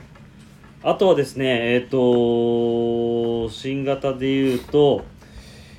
[0.82, 5.04] あとはですねえっ、と新型でいうと、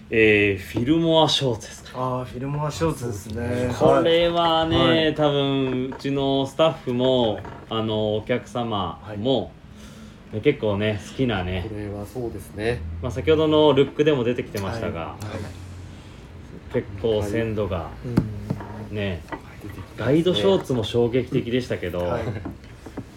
[0.09, 1.78] えーフィルモアショーツです。
[1.78, 3.73] かああフィルモアショーツですね。
[3.77, 5.15] これはね、はい。
[5.15, 9.51] 多分うちのスタッフもあのお客様も、
[10.31, 11.65] ね結構ね好きなね。
[11.67, 12.81] こ、れはそうですね。
[13.01, 15.17] まあ、先ほどのルックでも出てきてましたが、は
[16.71, 16.73] い。
[16.73, 17.89] 結構鮮度が
[18.91, 18.95] うん。
[18.95, 19.23] ね
[19.97, 22.23] ガイドショーツも衝撃的でしたけど、はい。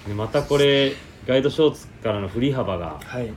[0.08, 0.94] でまたこれ
[1.26, 3.30] ガイドショーツからの振り幅がはい。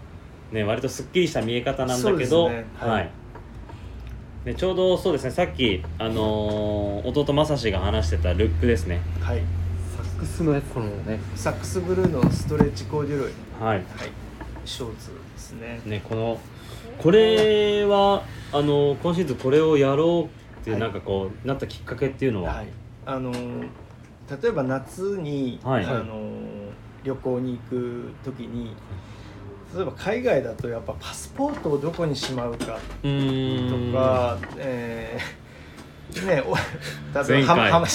[0.54, 2.66] ね割とすっきりした見え方なんだけそうど、ですね。
[2.80, 3.12] ははい
[4.46, 9.02] いね、ちょうどそうですねさっき、あのー弟正志が話してたルックですね。
[9.22, 9.42] はい。
[9.96, 11.20] サックスのやつこのね。
[11.36, 13.32] サックスブルーのストレッチコーデュロイ。
[13.60, 13.78] の、はい。
[13.78, 13.86] はい、
[14.66, 15.82] ショーツですね。
[15.86, 16.40] ねこの
[17.00, 20.82] これはあの今シーズンこれをやろうっていうはい。
[20.82, 22.68] なんかこうなったきっかけっていうのは、はい。
[23.06, 23.68] あのー
[24.42, 25.86] 例えば夏に、はい。
[25.86, 26.46] あのー
[27.04, 28.76] 旅行に行く時に
[29.76, 32.80] 例えば海外だとやっぱパスポートをどこにしまうかとか、
[34.58, 35.46] えー
[36.26, 37.88] ねお例えばはまはま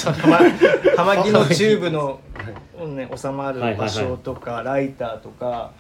[0.97, 5.73] はまぎのチューブのはいね、収まる場所とか、ライターとか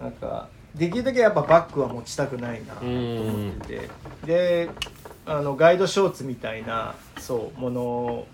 [0.00, 3.90] なんかできるだけやっぱバッグは持ちたくないなと思ってて。
[4.26, 4.70] で
[5.26, 8.26] あのガイドショーツみたいなそうもの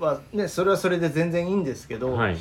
[0.00, 2.38] はねそれはそれで全然いいんですけど、はい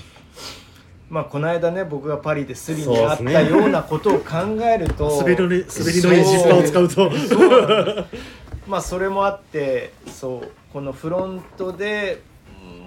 [1.10, 7.12] まあこの間ね僕がパリでスリにあったようなことを考えると滑りのね滑りのエジスパを使うと。
[8.68, 10.52] まあそれもあってそう。
[10.74, 12.22] このフロントで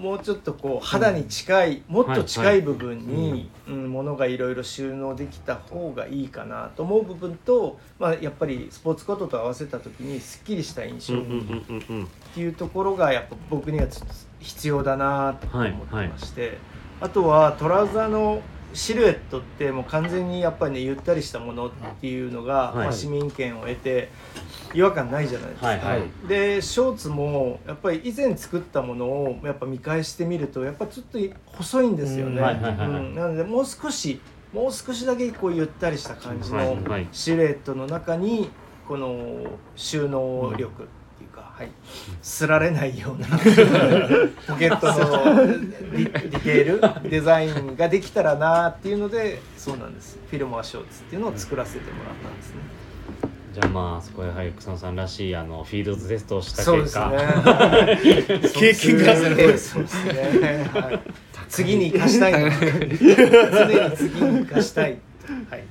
[0.01, 12.03] もうちょっとこう肌に近い、もっと近い部分に、うんものがいろいろ収納できた方がいいかなと思う部分と、まあ、やっぱりスポーツコートと合わせた時にすっきりした印象うんうんにうんうんうん。
[12.05, 16.57] っていうところがやっぱ僕にはちょっと必要だなと思ってまして、
[17.01, 18.41] あとはトラウザーの
[18.73, 22.75] シルエットってもう完全にやっぱりねゆったりしたものっていうのが、はい。
[22.75, 24.09] まあ市民権を得て
[24.73, 25.67] 違和感ないじゃないですか。
[25.67, 26.27] はいはい。
[26.27, 32.39] でショーツもやっぱり以前作ったものをやっぱ見返してみるとやっぱちょっと細いんですよね。
[32.39, 34.21] なのでもう少し
[34.53, 36.77] もう少しだけこうゆったりした感じの
[37.11, 38.49] シルエットの中に
[38.87, 39.45] この
[39.75, 40.87] 収納力
[41.61, 41.71] はい、
[42.23, 43.27] すられないような
[44.47, 52.61] ポケットのディディテールデザインができたらなっていうのでそうなんですフィルモアショーツっていうのを作らせてもらったんですね。
[53.53, 57.05] じゃあまあそこへはい草野さんらしいあのフィールドテストをしたそうですね。
[57.05, 57.97] 結果、はい
[58.53, 59.57] 経験がすね。
[59.57, 60.99] そうですねはい
[61.47, 62.49] 次に生かしたいな。
[62.57, 64.97] 常に次に生かしたい。
[65.49, 65.63] はい。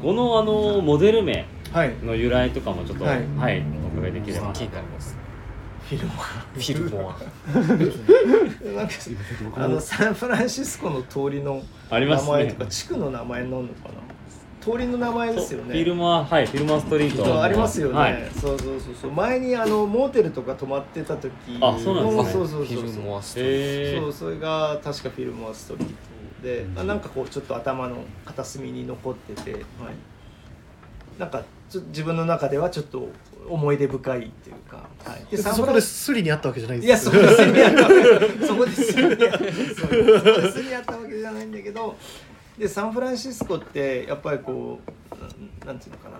[0.00, 1.55] このあのモデル名、はい
[2.04, 3.58] の由来とかもちょっとは、はい。
[3.58, 3.62] い
[3.94, 5.16] お伺いできればな気になります
[5.88, 7.18] フィルモフィルモアア
[8.74, 8.94] なんか
[9.56, 12.32] あのサンフランシスコの通りのありますね。
[12.32, 13.94] 名前とか地区の名前になるのかな？
[14.60, 15.74] 通りの名前ですよね。
[15.74, 17.40] フィルマーはいフィルマーストリート。
[17.40, 18.28] ありますよね、はい。
[18.32, 19.12] そうそうそうそう。
[19.12, 22.32] 前にあのモーテルとか泊まってた時あそうなんですね。
[22.32, 23.02] そうそうフィルそうそう。
[23.04, 25.94] モアストリーえそうそれが確かフィルモアストリート
[26.42, 29.62] で、あなんかこうちょっと頭の片隅に残ってて、はい、
[31.16, 33.08] なんかちょ自分の中ではちょっと
[33.48, 37.94] 思い出深いっていうか、はい、でサンそこでフランスリにあったわけじゃないんいやですそこですにやったわけ。
[38.46, 41.96] そこですにやったそうそこですにやったわけじゃないんだけど。
[42.58, 44.80] でサンフランシスコってやっぱりこ
[45.12, 46.16] うなんなんていうのかな。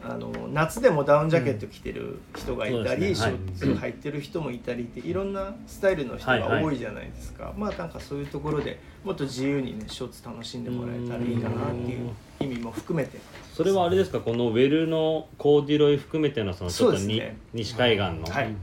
[0.00, 3.20] あの夏でもダウンジャケット着てる人がいたり、うんね。
[3.20, 3.32] はい。
[3.32, 12.10] ョーツ履いてる人もいたりっていろんなスタイルの人が多いじゃないですか、まあなんかそういうところでもっと自由にねショーツ楽しんでもらえたらいいかなっていう
[12.40, 13.18] 意味も含めて。
[13.54, 14.20] それはあれですか？
[14.20, 18.50] このウェルのコーディロイ含めてのそのちょっとに、ね西海岸の、はい。
[18.50, 18.54] っ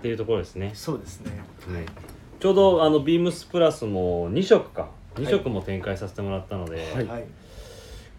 [0.00, 1.32] ていうところですね、そうですね。
[1.72, 1.84] はい。
[2.40, 4.88] ちょうどあのビームスプラスも2色か。
[5.16, 7.04] 2色も展開させてもらったので、はい。
[7.06, 7.24] はい。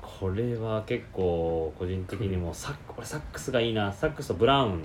[0.01, 3.93] これは結構個人的にもサックこれサックスがいいな。
[3.93, 4.81] サックスとブラウン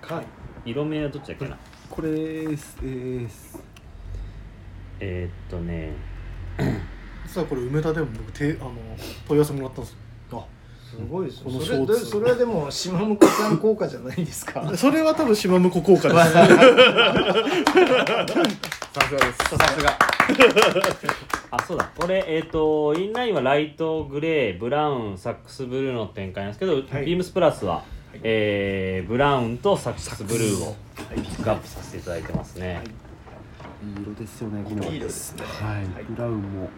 [0.00, 0.70] はい。
[0.70, 1.58] 色名はどっちだっけな？
[1.90, 3.28] これ、えー、
[5.00, 5.92] えー、っとね
[7.28, 8.72] 実はこれ梅田でも僕てあの
[9.28, 9.96] 問い合わせもらったんです。
[10.32, 10.44] あ
[10.90, 14.60] すごいですこよそれでのショーツそれはでも島向さん効果じゃないですか？
[14.62, 16.14] よ それは多分島向こ効果です。
[16.14, 16.54] さす
[19.14, 19.38] がです。
[19.56, 19.98] さすが。
[21.50, 21.90] あそうだ。
[21.96, 27.04] これえー、っとインラインはライトグレーブラウンサックスブルーの展開なんですけど、はい。
[27.06, 27.84] ビームスプラスは、
[28.22, 30.74] えーブラウンとサックスブルーを
[31.14, 32.82] ピックアップさせていただいてますね、
[33.84, 34.00] い。
[34.00, 35.44] い色ですよねこのいい色ですね。
[35.44, 35.86] はい、はい。
[36.08, 36.70] ブラウンも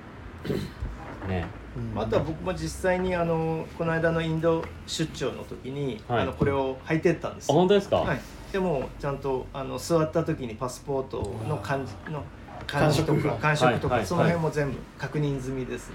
[1.28, 1.46] ね。
[1.94, 6.22] あとは僕も実際にあのこの間のインド出張の時に、はい。
[6.22, 7.50] あのこれを履いてったんです。
[7.50, 8.20] あ本当ですか、はい、
[8.52, 12.24] でもちゃんとあの座った時にパスポートの感じの
[12.66, 15.90] 感触とか感触とか、はいはいその辺も全部確認済みです、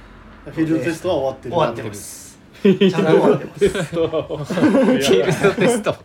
[0.46, 1.56] フィールドテストは終わってる。
[1.56, 2.40] 終わってます。
[2.64, 3.60] ちゃんと終わってます。
[3.60, 5.96] フィールドテスト。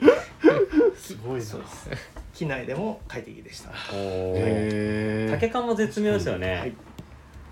[0.97, 1.45] すごいな。
[1.45, 1.91] そうです
[2.35, 3.71] 機内でも快適でした。
[5.31, 6.75] 竹感も絶妙ですよね、はい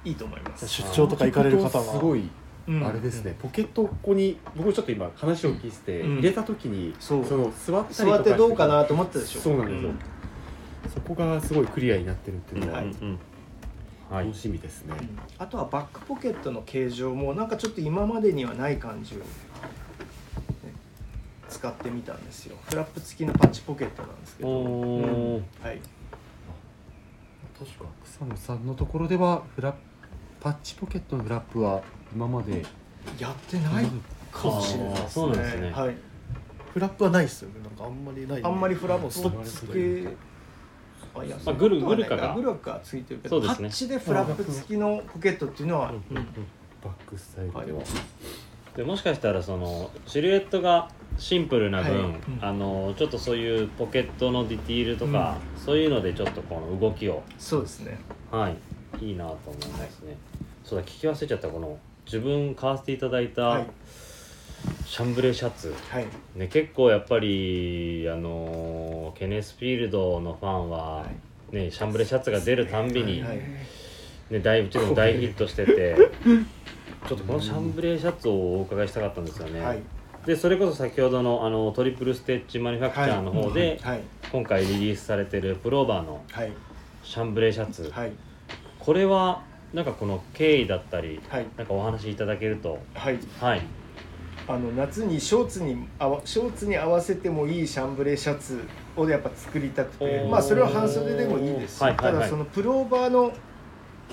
[0.08, 0.66] いいと思います。
[0.68, 1.84] 出張とか行かれる方は。
[1.84, 2.28] すごい
[2.68, 2.86] うん。
[2.86, 7.20] あれですね、ポケットここに僕ちょっと今話を聞いて入れた時にそう。
[7.20, 9.98] の座ったりとか座ってどうかなと思ったでしょそうなんですよ、うん。
[10.90, 12.92] そこがすごいクリアになってるっていうのは、はいうん。
[13.00, 13.18] うん
[14.10, 14.26] はい。
[14.26, 14.94] 楽しみですね、
[15.38, 19.24] あとはバックポケットの形状もなんかちょっと今までにはない感じを、ね
[21.48, 22.56] 使ってみたんですよ。
[22.68, 25.34] フラップ付きのパッチポケットなんですけど、うん。
[25.62, 25.80] はい。
[27.58, 29.74] 確か草野さんのところではフラ
[30.40, 31.82] パッチポケットのフラップは
[32.14, 32.64] 今まで
[33.18, 33.86] やってない
[34.30, 35.04] かもしれないですね。
[35.04, 35.70] あーそうなんですね。
[35.70, 35.94] はい、
[36.72, 37.60] フラップはないですよね。
[37.62, 38.44] なんかあんまりない。
[38.44, 40.08] あんまりフラップストック付け
[41.14, 43.68] あいやまあグルグルカがグルカがついてるけど、そうですね。
[43.68, 46.14] パッチでフラップ付きのポケットっていうのは、うん。
[46.14, 46.20] バ
[46.90, 47.86] ックスタイルでは、はい
[48.76, 52.02] でもしかしたらそのシルエットがシンプルな分、はい。
[52.02, 52.38] うん。
[52.40, 57.24] あのちょっとそういうポケットのディティールとか、そういうのでちょっとこの動きを。
[57.38, 57.98] そうですね。
[58.30, 58.56] はい
[59.00, 60.16] いいなと思いますね、
[60.64, 63.66] そうだ聞き忘れちゃったこの自分買わせていただいた、はい。
[64.86, 65.74] シャンブレーシャツ。
[65.90, 66.06] はい。
[66.34, 71.06] ね、結構やっぱりあのケネスフィールドのファンは、
[71.52, 73.38] ね、シャンブレーシャツが出るたんびに、はい。
[74.30, 75.96] ね、大うちでも大ヒットしてて
[77.08, 79.78] ちょっとこのシャンブレーシャツをお伺いしたかったんですよね、はい。
[80.26, 84.00] でそれこそ先ほどのあのトリプルステッチマニファクチャーの方で、はい。
[84.32, 86.52] 今回リリースされてるプローバーのはい。
[87.02, 88.12] シャンブレーシャツ、はい
[88.78, 91.46] これはなんかこの経緯だったりはい。
[91.56, 92.78] なんかお話しいただけると。
[92.94, 93.18] はい。
[93.40, 93.62] はい。
[94.46, 98.62] あの夏にショーツにあわショーツに合わせてもいいシャンブレーシャツ
[98.96, 102.14] をやっぱ作りたくてまあそれは半袖でもいいですし、はいはいはい。
[102.14, 103.32] ただそのプローバーの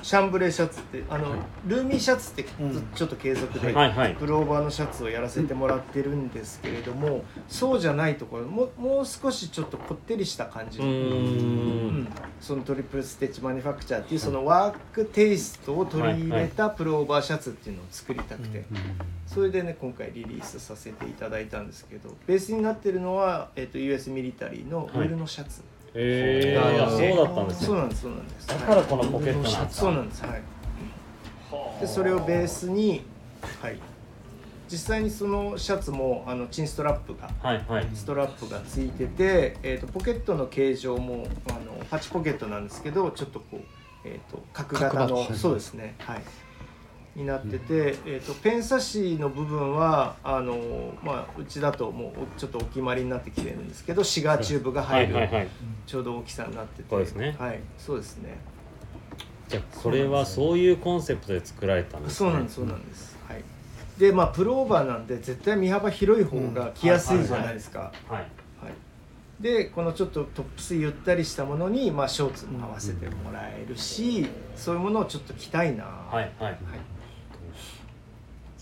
[0.02, 1.36] シャンブレーシャツってあの、
[1.66, 3.92] ルーミーシャツってずうんちょっと継続で、はい。
[3.92, 4.16] はい。
[4.16, 12.02] プローバーのシャツをやらせてもらってるんですけれどもそうじゃないところももう少しちょっとこってりした感じうーうん。
[12.04, 12.08] ん
[12.40, 18.66] そのトリプルステッチマニファクチャーっていうそのワークテイストを取り入れたプローバーシャツっていうのを作りたくて、
[19.26, 25.62] それでね今回リリースさせていただいたんですけどベースになってるのは、えー、と US ミリタリーのウェルのシャツ、
[25.98, 28.48] えー、あそうだったんですねそうなんですそうなんです。
[28.48, 30.24] だからこのポケットなんですかそうなんです。
[30.26, 30.42] はい。
[31.80, 33.06] でそれをベースに
[33.62, 33.80] はい。
[34.68, 37.88] 実際にそのシャツもあのチンストラップがはいはい。
[37.94, 43.60] ストラップがついてて、えー、とポケットの形状もあのパッチポケットなんですけどちょっとこう、
[44.04, 45.96] えー、と角型のそうですね。
[46.00, 46.22] はい
[47.16, 55.48] になってて、えー、とペン差しの部分はあの、まあ、うちだともうちょっとお決まりになってきてるんですけどシガーチューブが入る、はいはいはい。
[55.86, 56.90] ちょうど大きさになってて。
[56.90, 57.36] そうですね。
[57.40, 58.38] はいそうですね。
[59.48, 62.30] じゃあこれはそういうコンセプトで作られたんですね。
[62.30, 63.44] そうなんですそうなんです、はい。
[64.00, 68.22] でまあプロオーバーなんで絶対身幅広い方が着やすいじゃないですか、はい
[68.62, 75.86] はい、でこのちょっとトップスゆったりしたものに、まあ、ショーツも合わせてもらえるし、そういうものをちょっと着たいな。
[75.86, 76.32] はい。
[76.40, 76.58] はい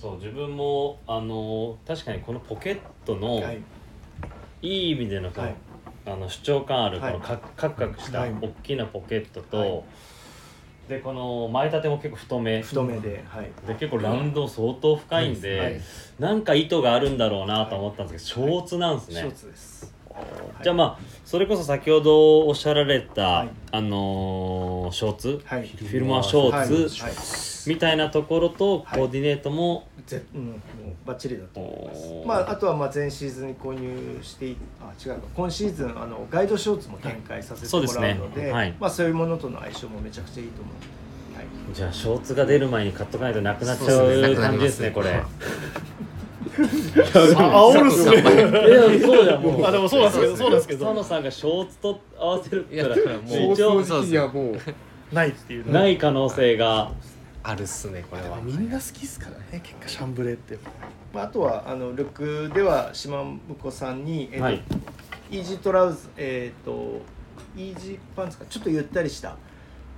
[0.04, 3.62] そう自分もあの確かにこのポケットの、はい。
[4.62, 5.56] い、い意味でのはい。
[6.06, 7.14] あの主張感あるこはい。
[7.14, 8.34] のカクカクしたはい。
[8.41, 9.84] 大きなポケットと、はい。
[10.89, 12.62] でこの前立ても結構太め。
[12.62, 15.82] 太めで、はい、で結構ラウンド相当深いんで、はい。
[16.20, 19.93] なんか意図があるんだろうなと思ったんですけど、ショーツなんですね、ショーツです
[20.62, 23.49] じゃあまあそれこそ先ほどおっしゃられた、はい。
[23.72, 25.68] あのーショーツ、はい。
[25.68, 30.58] フィルマーショーツ、みたいなところとコーディネートも、ぜうん、もう
[31.06, 32.28] バッチリだと思います。
[32.28, 35.22] まあ、あとはまあ前シーズンに購入していあ違うか。
[35.36, 38.51] 今シーズンあのガイドショーツも展開させてもらうそうですのでね。
[38.51, 38.76] はい。
[38.80, 40.76] まあ、そういうものとの相性もめちゃくちゃいいと思う、
[41.38, 45.12] はい、じゃあショーツが出る前に買っとかないとなくなっちゃそう感じですねこれ。
[46.54, 48.18] あ煽るっすね。
[48.22, 50.86] いやそうじゃんもうあでもそうなんですけどそうなんですけど。
[50.86, 54.58] 佐野さんがショーツと合わせるからもう一応いやもう。
[55.14, 56.91] ないっていうねない可能性が
[57.43, 58.39] あるっすねこれは。
[58.41, 60.57] みんな好きっすからね結果シャンブレーって。
[61.13, 64.63] まあ、あとはあのルックでは島婿さんに、えーとはい。
[65.31, 67.01] イージートラウズえっ、と
[67.55, 69.35] イージーパンツかちょっとゆったりした。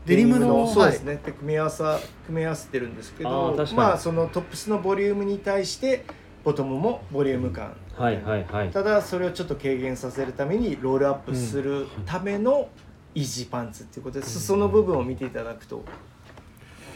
[0.05, 6.05] デニムのそうですね、で組み合わさ組み合わせてるんですけあどまあそのトップスのボリュームに対して
[6.43, 8.69] ボトムもボリューム感、はいはいはい。
[8.69, 12.69] ただそれをちょっと軽減させるためにロールアップするための
[13.15, 15.83] イージーパンツっていうことで、裾の部分を見ていただくと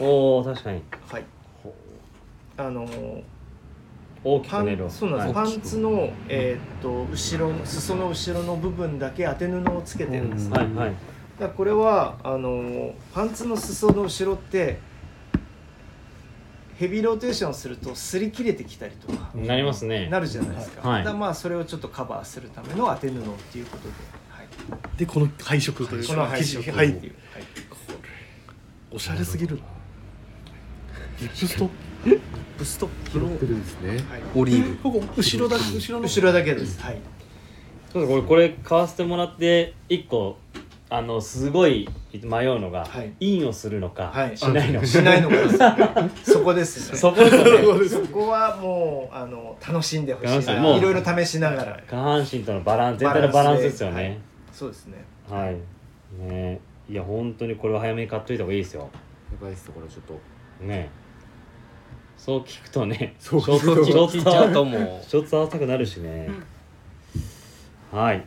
[0.00, 0.82] おお確かに。
[1.10, 1.24] はい。
[2.56, 2.86] あの
[4.22, 5.46] 大きくパねるンそうなんです、はい。
[5.46, 10.48] パンツの、えーっと後ろの裾の後ろの部分だけ当て布をつけてるんです。
[10.48, 10.90] ね、はいはい。
[10.90, 10.96] だか
[11.38, 14.78] らこれはあのパンツの裾の後ろって
[16.76, 20.08] ヘビーローテーションすると擦り切れてきたりとかなりますね。
[20.08, 21.04] なるじゃないですか,、はい。
[21.04, 23.22] だからまあそれをちょっとカバーするための当て布っ
[23.52, 23.94] ていうことで、
[24.30, 26.62] はい、でこの配色というこの配色。
[26.64, 26.88] 生地はい。
[26.88, 26.98] はい、
[28.90, 29.60] おしゃれすぎる
[31.20, 31.64] リップスト？
[31.66, 32.20] ッ
[32.58, 32.86] ブスト？
[32.86, 33.90] ップのてるんですね。
[33.90, 34.00] はい。
[34.34, 34.76] オリーブ。
[34.76, 36.98] ここ後ろだけ後ろの後ろだけです、はい、
[37.92, 40.38] そうこれこれ買わせてもらって一個
[40.88, 43.12] あのすごい迷うのが、はい。
[43.20, 44.36] インをするのか、はい。
[44.36, 44.86] しないのか。
[44.86, 45.36] しないのか。
[46.24, 46.96] そこですね。
[46.96, 47.88] そこですよね。
[47.88, 50.54] そこはもうあの楽しんでほしいな。
[50.76, 51.80] いろいろ試しながら。
[51.86, 54.18] 下半身とのバランス全体のバランスですよね。
[54.52, 55.04] そうですね。
[55.28, 55.56] はい、
[56.24, 56.60] ね。
[56.88, 58.88] いや本当にこれは早めに買っといた方がいいですよ。
[59.30, 60.18] やばいっすこれちょっと。
[60.66, 60.90] ね
[62.22, 63.40] そう聞くとねそう。
[63.40, 66.28] ショーツショーツ聞いちゃうともショーツ合わせたくなるしね、
[67.90, 68.18] はい。
[68.18, 68.22] っ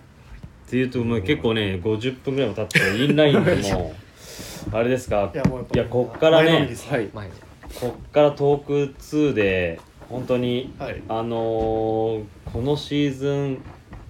[0.67, 3.93] ていうともう結構ね50分ぐらいも経ってインラインでも
[4.73, 5.29] あれですか？
[5.33, 6.89] いやもうやっぱいやこっからね前のめりです。
[6.89, 7.33] はい、う前に
[7.79, 9.79] こっからトーク2で
[10.09, 11.01] 本当にはい。
[11.07, 13.61] あのーこのシーズン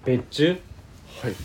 [0.05, 0.57] 別注？
[1.21, 1.35] はい、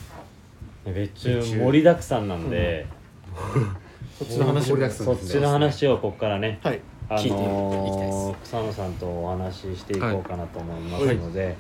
[0.93, 1.59] 別注別注。
[1.59, 2.87] 盛りだくさんなんで、
[4.19, 6.59] そっちの話盛りだくさんそっちの話をここからね。
[6.63, 6.77] はい。
[6.77, 11.57] あ聞いていきのーた草野さんとお話ししていこうかなと思いますので。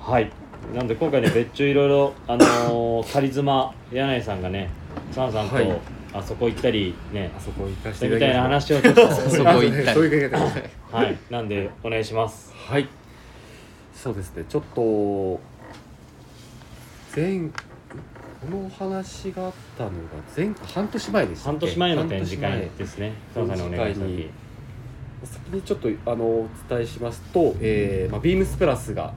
[0.00, 0.30] はい、
[0.74, 4.70] なんで今回ね別注いろいろあのーカリズマ柳井さんがね
[5.12, 5.80] 草野さんと、はい。
[6.12, 8.32] あそこ行ったりねあそこ行かせみていただきた。
[8.32, 9.06] いな話をちょっと。
[9.30, 9.94] そこ行ったり。
[9.94, 11.16] そういう言い方ですねはい。
[11.30, 12.52] なんでお願いします。
[12.68, 12.88] はい。
[13.94, 14.44] そうですね。
[14.48, 15.38] ちょっと
[17.14, 17.40] 前
[18.40, 19.94] このお話があったのが
[20.36, 21.60] 前半年前でしたっけ？
[21.60, 23.12] 半年前の展示会ですね。
[23.32, 24.39] 草野さんにお願いした展示時
[25.24, 29.12] 先にちょっとあのお伝えしますと、えーまあ、ビームスプラスが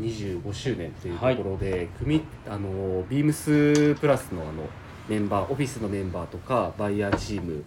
[0.00, 4.52] 25周年というところで、組あのビームスプラスのあの
[5.08, 7.62] メンバーオフィスのメンバーとかバイヤーチーム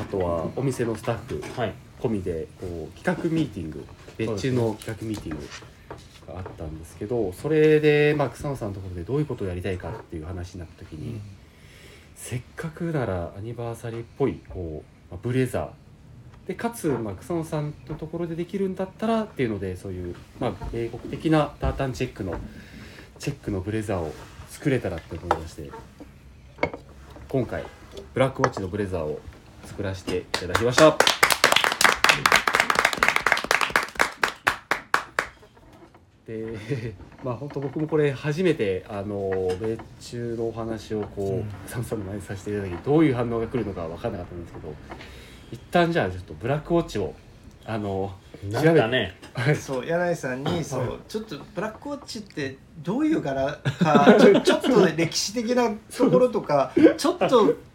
[0.00, 1.74] あとはお店のスタッフはい。
[2.04, 3.84] 込みでこう企画ミーティング
[4.18, 11.20] 別注の企画ミーティングがあったんですけどそれで、まあ、草野さんのところでどういうことをやりたいかっていう話になった時に、
[12.14, 15.68] せっかくならアニバーサリーっぽいこう、まあブレザー
[16.46, 22.34] でかつ、まあ、草野さんのところでできるんだったらっていうのでそういう、まあ、英国的なタータンチェックの
[23.18, 24.12] チェックのブレザーを
[24.50, 25.70] 作れたらって思いまして
[27.28, 27.64] 今回
[28.12, 29.20] ブラックウォッチのブレザーを
[29.64, 30.96] 作らせていただきました。
[36.26, 39.30] でまあ本当僕もこれ初めてあの
[39.60, 44.74] 米中のお話をこう、草野さんの前にさせていただきどういう反応が来るのか分からなかったんですけど
[45.54, 47.14] 一旦じゃあちょっとブラックウォッチを
[47.64, 48.12] あの
[48.50, 48.78] な調べて。
[48.80, 49.14] んかね
[49.54, 57.28] そう柳井さんにそうちょっとブラックウォッチってどういう柄かちょ ちょっと歴史的なところとかちょっと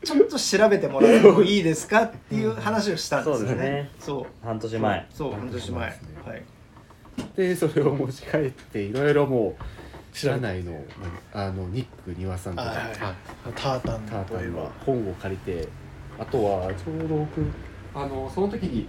[0.04, 3.50] ちょっと調べてもらってもいいですかっていう話をしたんですよね。
[3.50, 3.90] そうですね。
[4.00, 4.46] そう。
[4.46, 5.08] 半年前。
[5.10, 5.82] そう半年前。
[5.82, 6.44] はい。
[7.36, 10.84] でそれを持ち帰っていろいろもう社内の
[11.34, 12.74] あのニック庭さんとか。
[13.56, 15.68] タータンタータンの本を借りて
[16.20, 17.42] あとはちょうど僕
[17.94, 18.88] あのその時に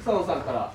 [0.00, 0.72] 草野さんから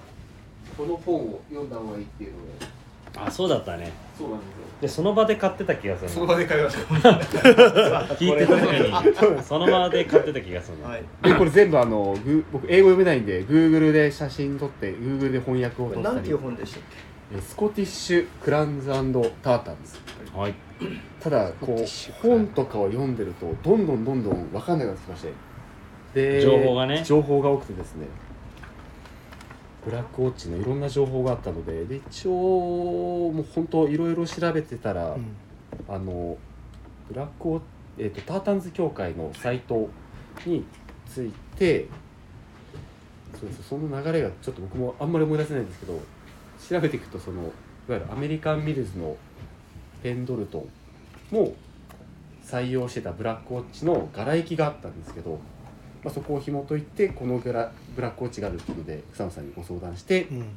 [0.77, 2.77] この本を読んだ方がいいっていうので。
[3.15, 3.91] あそうだったね。
[4.17, 4.53] そうなんですよ。
[4.81, 6.81] でその場で買ってた気がするその場で買いました。
[8.13, 9.43] 聞いてた時に。
[9.43, 10.89] その場で買ってた気がするの。
[10.89, 11.03] はい。
[11.23, 16.15] でこれ全部あのグ僕英語読めないんで Google で写真撮って Google で翻訳をこ取ったり。
[16.15, 16.83] れなんていう本でしたっ
[17.35, 20.01] えスコティッシュ・クランズタータンです
[20.33, 20.53] はい。
[21.19, 25.33] ただこう本とかを読んでるとどんどんどんどん分かんなくなってきまして
[26.17, 27.03] で情報がね。
[27.05, 28.07] 情報が多くてですね。
[29.85, 35.25] ブラックウォッチのいろんな情報があったのでで一応もう本当いろいろ調べてたら、うん。
[35.87, 36.37] あの
[37.09, 37.61] ブラックウォッ
[37.99, 39.89] えー、とタータンズ協会のサイト
[40.45, 40.63] に
[41.09, 41.87] ついて
[43.33, 45.99] そうですその流れがちょっと僕もあんまり思い出せないんですけど
[46.69, 47.51] 調べていくとそのいわ
[47.89, 49.17] ゆるアメリカンミルズの
[50.03, 50.67] ペンドルト
[51.31, 51.53] ンも
[52.45, 55.39] 採用してたブラックウォッチの柄行きがあったんですけど、
[56.07, 60.47] まあ、そこを紐解いてこの柄ブラックウォッチがあるっていうので草野さんにご相談して、うん。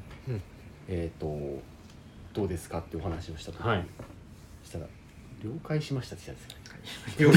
[0.86, 1.26] えっ、と
[2.32, 3.61] どうですかってお話をしたと。
[3.68, 3.84] はい。
[4.62, 4.86] したら
[5.42, 7.32] 了解しましたって言ったんですよ。
[7.32, 7.36] ね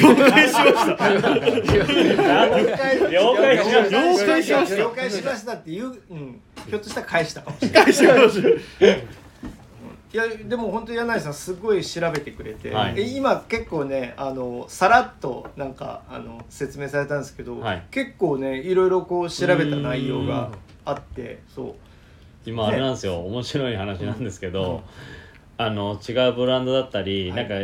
[3.10, 4.04] 了解しました。
[4.04, 4.78] 了解しました。
[4.78, 5.54] 了解しました。
[5.54, 7.84] っていう、うん、ひょっとしたら返したかもしれない。
[7.86, 8.44] 返しまし
[8.80, 9.23] た
[10.14, 12.94] いやでも本当柳井さんすごい調べてくれて、はい。
[12.98, 17.88] え今結構ねあのさらっとなんかあの説明されたんですけど、はい。
[17.90, 20.52] 結構ねいろいろこう調べた内容が
[20.86, 21.74] あってそう。
[22.46, 24.84] 今あれなんですよ、面白い話なんですけど、
[25.58, 27.38] あの違うブランドだったり、はい。
[27.38, 27.56] なんか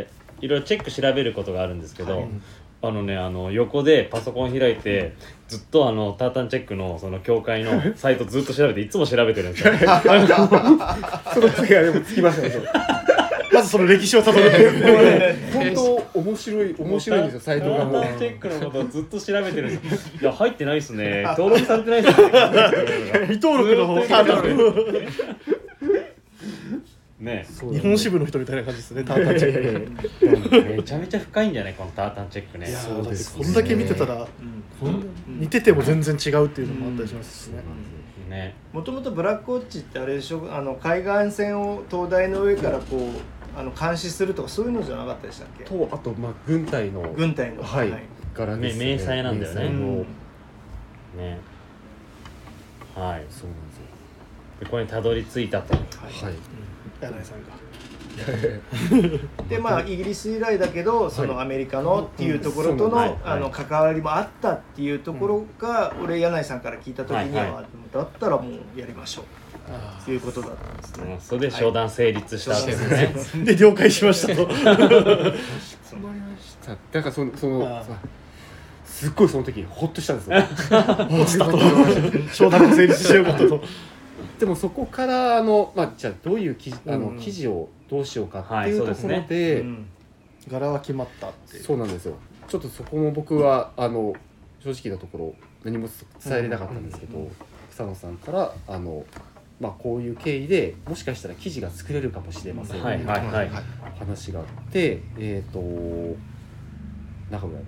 [0.42, 2.30] いろいろチェック調べることがあるんですけど、はい
[2.82, 5.14] あのねあの横でパソコン開いて
[5.48, 9.74] ずっとあのタータンチェックのその協会の サイトずっと調べていつも調べてるんですよ。
[11.34, 12.90] その次はでもつきましたね
[13.52, 14.50] まずその歴史をたどる
[15.52, 18.02] 本当面白い面白いんですよサイトがもう。
[18.04, 21.24] タータンチェックのことをずっと調べてるんですいや入ってないっすね。
[21.38, 22.16] 登録されてないっすね。
[23.28, 25.59] 未登録の方タータン
[27.20, 27.46] ね。
[27.50, 30.78] そう日本支部の人みたいな感じですね タータンチェック。
[30.78, 31.74] めちゃめちゃ深いんじゃない？
[31.74, 32.70] このタータンチェックね。
[32.70, 34.28] いやーだってそうですこんだけ見てたら
[34.80, 35.00] こん。
[35.00, 37.62] な似てても全然違うっていうのもあったりしますしね。
[38.30, 40.48] ねもともとブラックウォッチってあれでしょ？
[40.52, 45.64] あの海岸線を灯台の上からこうあの監視するとかそういうのじゃなかったでしたっけ？
[45.66, 47.64] とあとまあ軍隊の軍隊の。
[47.64, 47.92] はい。
[48.36, 48.86] 柄ですね。
[48.86, 49.62] め迷彩なんだよね。
[49.64, 49.98] 迷彩のうん。
[51.18, 51.38] ね。
[52.96, 53.50] はいそうなんですよ。
[54.62, 55.74] でこれにたどり着いたと。
[55.74, 55.84] はい
[57.02, 57.70] 柳井さんが
[59.48, 63.18] でまあイギリス由来だけどそのはいアメリカのっていうところとの,、はい。
[63.24, 69.26] あの関わりもあったっていうところが、俺柳井さんから聞いた時には、だったらもうやりましょう。
[69.72, 71.14] あということだったんですね。
[71.14, 74.50] うんそれで商談成立したんですね、ーで了解しましたと。
[76.62, 77.86] さだからそのその
[78.86, 80.38] すっごいその時ホッとしたんですよ。
[81.10, 81.58] 落ちたと。
[82.34, 83.62] 承諾成立しようかと
[84.40, 87.20] でもそこからあのまあじゃあどういう記事あのうん。
[87.20, 89.86] 記事をどうしようかってはいいうところでうん。
[90.50, 91.64] 柄は決まったっていう。
[91.64, 92.16] そうなんですよ。
[92.48, 94.14] ちょっとそこも僕はあの
[94.60, 95.88] 正直なところ何も
[96.24, 97.32] 伝えれなかったんですけど、うんうん
[97.80, 99.06] 草野さんからあの、
[99.62, 103.50] まあ、こういう経緯でもしかしたら記事が作れるかもしれません、はいはいはい。
[103.98, 105.60] 話があってえっ、と
[107.32, 107.66] 中村の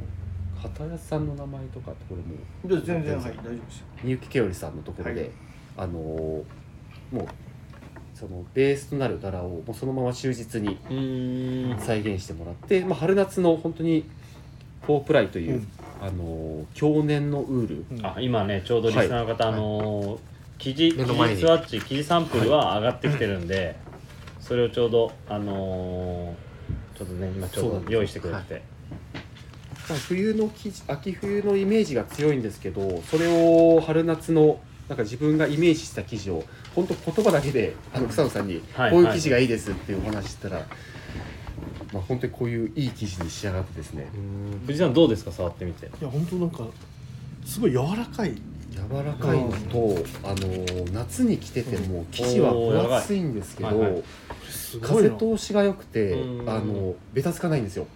[0.57, 3.85] 畑屋さんの名前とかこれもで全然はい大丈夫ですよ。
[4.03, 5.29] みゆきけおりさんのところで、はい
[5.77, 6.43] あのも
[7.13, 7.27] う
[8.13, 11.79] そのベースとなる柄をもうそのまま忠実にうーん。
[11.79, 14.05] 再現してもらって、まあ、春夏の本当に
[14.85, 15.67] フォープライという、うん。
[16.01, 20.19] あの去年のウール、うんあ今ねちょうどリスナーの方、あのー
[20.57, 21.37] 生地生目の前に。
[21.37, 23.75] 地スワッチ生地サンプルは上がってきてるんで、
[24.39, 28.61] それをちょうどあのーちょっとね今ちょそうど用意してくれてて、
[29.89, 34.59] まあ、冬の生地秋冬のイメージが強いんですけどそれを春夏の
[34.91, 36.43] なんか自分がイメージした生地を
[36.75, 40.67] 本当言葉だけであの草野さんにはいこういう生地がいいですっていうお話したら、
[41.93, 44.09] まあ、本当にこういういい生地に仕上がってですね。
[44.67, 45.31] 藤井さんどうですか？
[45.31, 45.85] 触ってみて。
[45.85, 46.67] いや本当なんか
[47.45, 48.35] すごい柔らかい。
[48.71, 54.03] 柔らかいのと、あの夏に着てても生地は分厚いんですけど、はいはい。
[54.81, 55.15] 風な。
[55.15, 56.49] 通しが良くてうん。
[56.49, 57.87] あのベタつかないんですよ。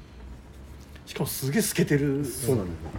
[1.05, 2.23] しかもすげえ透けてる。
[2.23, 2.89] そうなんですよ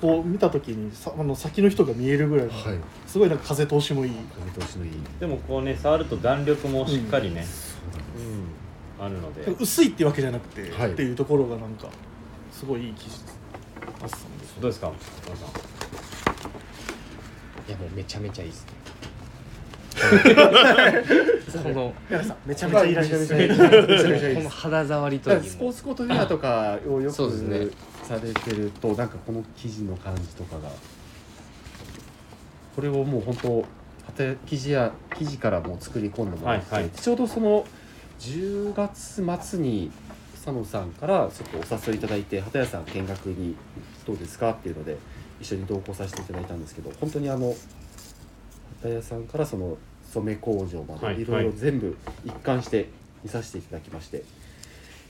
[0.00, 2.78] こう見た時にさあの先の人が見えるぐらいの、はい。
[3.06, 4.12] すごいなんか風通しもいい。
[4.54, 4.92] 風通しのいい。
[5.18, 7.78] でもこうね触ると弾力もしっかりね、そ
[9.02, 9.50] うなんあるので。
[9.58, 10.92] 薄いってわけじゃなくて、はい。
[10.92, 11.88] っていうところがなんか
[12.52, 13.38] すごいいい生地です
[14.02, 14.88] あっさんですどうですか？
[14.88, 15.48] 松田さん
[17.68, 18.72] いやもうめちゃめちゃいいですね。
[21.62, 23.56] この柳さんめちゃめちゃいいらしいですめね。
[23.56, 24.44] ちゃめちゃめちゃめちゃいいこです。
[24.44, 27.68] の肌触りといスポーツコートウェアとかをよくそうですね
[28.06, 30.70] されてるとなんかこの生地の感じとかが。
[32.74, 33.64] これをもう本当
[34.04, 36.90] 旗生地や生地からもう作り込んでもらって、はいはい。
[36.90, 37.64] ちょうどその
[38.20, 39.90] 10月末に
[40.34, 43.56] 佐野さんからちょっとお誘いいただいて畑屋さん見学に
[44.06, 44.96] どうですかっていうので
[45.40, 47.54] 一緒に同行させていただいたんですけど本当にあの
[48.82, 49.76] 畑屋さんからその
[50.12, 52.88] 染め工場まはいでいろいろ全部一貫して
[53.24, 54.22] 見させていただきまして、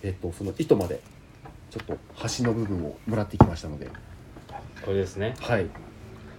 [0.03, 1.01] えっとその糸まで
[1.71, 3.91] ちょっと端の部分をもらってきましたので、
[4.85, 5.35] これですね。
[5.41, 5.67] はい、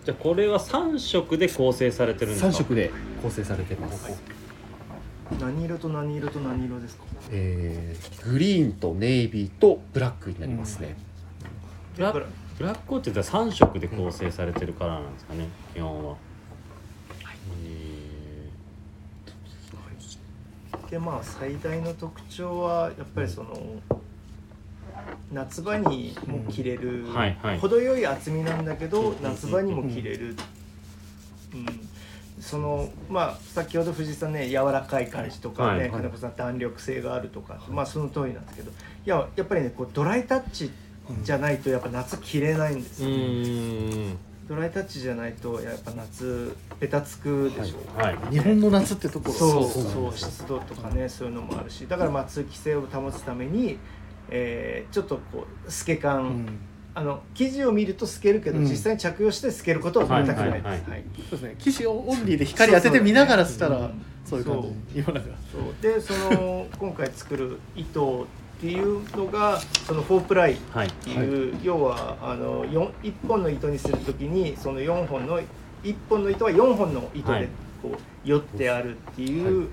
[0.05, 4.21] じゃあこれは3色で構成されてるんですか？3色で構成されてます、
[5.39, 7.03] 何色と何色と何色ですか？
[7.31, 10.95] えーグリーンとネイビーとブラックになりますね、
[11.95, 12.25] ブラック
[12.57, 15.47] ブラックコートって言ったら3色で構成されてるカラーなんですかね？
[15.73, 16.15] 基本は。
[20.89, 23.59] でまあ最大の特徴はやっぱりその
[25.31, 27.13] 夏場にも着れる、ん。
[27.13, 27.59] はいはい。
[27.59, 30.35] 程よい厚みなんだけど夏場にも着れる、
[31.53, 31.65] うん。
[32.41, 38.73] そのまあ先ほど藤井さんね柔らかい感じとかね、はい金子さん弾力性があるとか、まあその通りなんですけどい
[39.05, 40.71] ややっぱりねこうドライタッチ
[41.23, 49.33] じゃないとやっぱ夏着れないんですうよ、ーんドライタッチじゃないとやっぱ夏ベタつくでしょ、はい日本の夏ってところ。
[49.33, 49.83] そう。
[49.83, 53.77] そう湿度とかねそういうのもあるしだからまあ通気性を保つために、
[54.29, 56.59] えーちょっとこう透け感、うん。
[56.95, 58.63] あの生地を見ると透けるけど、うん。
[58.63, 60.35] 実際に着用して透けることは全くない。
[60.35, 60.41] です。
[60.41, 60.81] はいはいはい。
[60.89, 61.03] はい。
[61.17, 61.55] そうですね。
[61.59, 63.91] 生地をオンリーで光当てて見ながらしたら
[64.25, 65.21] そうそういう感じ。
[65.21, 65.81] そう。
[65.81, 70.53] でその今回作る糸っていうのがそのフォープライ。
[70.53, 70.89] っはい。
[70.89, 75.39] ていう、要はあの4 1本の糸にするときにその4本の
[75.83, 77.41] 1本の糸は4本の糸はい。
[77.41, 77.49] で
[77.83, 79.69] こうよってあるっていう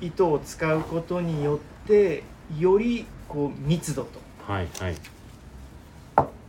[0.00, 2.22] 糸を使うことによって
[2.56, 4.20] よりこう密度と。
[4.52, 4.96] はいはい。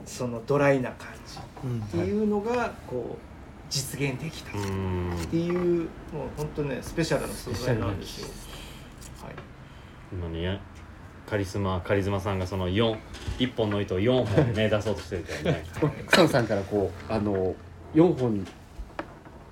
[0.05, 1.39] そのドライな感じ。
[1.63, 3.21] うんっていうのがこう
[3.69, 5.23] 実現できたうーん。
[5.23, 5.87] っていうもう
[6.37, 8.27] 本当ねスペシャルな素材なんですよ。
[9.23, 9.35] はい。
[10.11, 10.59] 今ね
[11.25, 12.97] カリスマカリスマさんがその4
[13.39, 15.63] 一本の糸を4本ね 出そうとしてるからね。
[16.07, 17.53] 草野さんからこうあの
[17.93, 18.47] 4本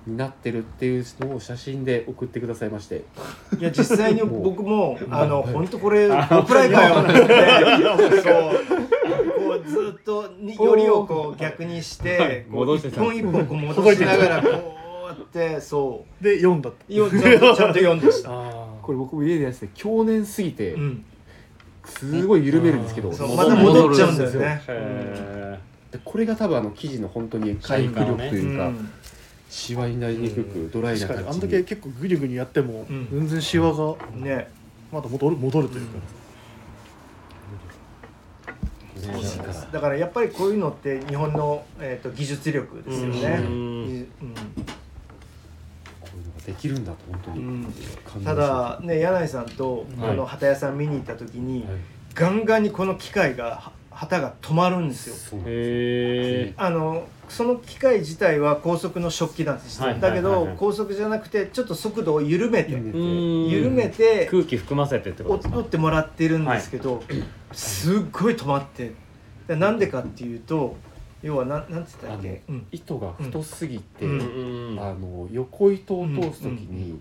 [0.06, 3.04] になってるっていうのを写真で送ってくださいまして。
[3.58, 5.52] いや実際に僕もあのはい。
[5.52, 8.10] 本当これポップライかよそう
[9.38, 12.54] こうずっとによりをこう逆にして一
[12.96, 18.30] 本一本こう戻しながらこうやってそで読んだったうよちゃんとちゃんと読んでした。
[18.30, 21.04] あこれ僕も家でやってて強年すぎてうん、
[21.84, 24.62] すごい緩めるんですけど、また戻っちゃうんだよね。
[26.04, 28.92] これが多分あの生地の本当に回復力とういうか、ん
[29.48, 33.08] シワになりにくくドライな確かにあんだけ結構グニグニやってもうん。
[33.10, 34.50] 全然シワがね
[34.92, 35.98] また戻る戻るというか。
[35.98, 36.16] ーね
[38.96, 43.38] 生地からだからやっぱりこういうのって日本の、えー、と技術力ですよね。
[43.40, 43.46] うん。
[43.46, 44.06] うん。
[46.00, 47.38] こういうのができるんだと本当に。
[47.40, 47.62] うん。
[47.62, 51.78] 感動しましたただね柳井さんとはいこの旗屋さん見に行った時に、はい。
[52.14, 55.14] ガンガンにこの機械がは旗が止まるんですよ。
[55.16, 55.36] そ
[56.62, 60.46] あのその機械自体は高速の食器なんです、はいはいだけど、はい。
[60.48, 64.26] はい高速じゃなくてちょっと速度を緩めて緩めて。
[64.30, 65.56] 空気含ませてってことですか？
[65.56, 67.02] 折ってもらってるんですけど、
[67.52, 68.92] すっごい止まって。
[69.48, 70.76] でなんでかっていうと
[71.22, 72.66] 要はなんなんて言ったっけ、うん。
[72.70, 74.74] 糸が太すぎて、うん。
[74.74, 77.00] うんあの横糸を通す時に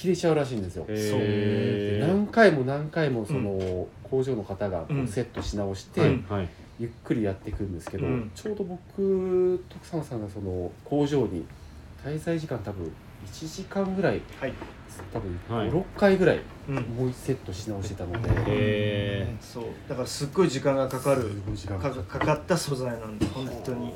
[0.00, 0.86] 切れちゃうらしいんですよ、
[2.06, 5.04] 何回も何回もその工場の方がこうん。
[5.04, 6.18] うセットし直して、
[6.78, 8.30] ゆっくりやっていくんですけど、うん。
[8.34, 11.44] ちょうど僕徳佐野さんがその工場に
[12.02, 12.90] 滞在時間多分
[13.30, 14.54] 1時間ぐらいはい、
[15.12, 15.70] 多分はい。
[15.70, 16.40] 56回ぐらい
[16.70, 16.76] うん。
[16.76, 19.64] もう一セットし直してたので、へそう。
[19.86, 21.28] だからすっごい時間がかかる。
[21.68, 23.92] かかかった素材なんで本当に、うん、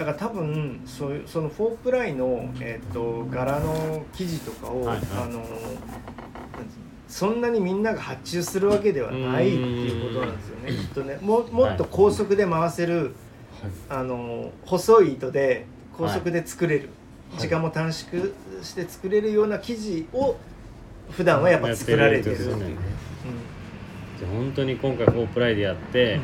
[0.00, 5.06] だから多分そそのフォープライの、えー、と柄の生地とかを、はいはい。
[5.24, 5.44] あの
[7.06, 11.18] そんなにみんなが発注するわけではないっていうことなんですよねきっとね。
[11.20, 13.12] ももっと高速で回せる、はい。
[13.90, 15.66] あの細い糸で
[15.98, 16.88] 高速で作れる、
[17.32, 17.40] はい。
[17.42, 18.32] 時間も短縮
[18.62, 20.36] して作れるような生地を
[21.10, 22.38] 普段はやっぱ作られてる。
[22.38, 22.64] てるね。
[22.64, 22.70] うん。
[24.18, 26.20] じゃあ本当に今回フォープライでやって、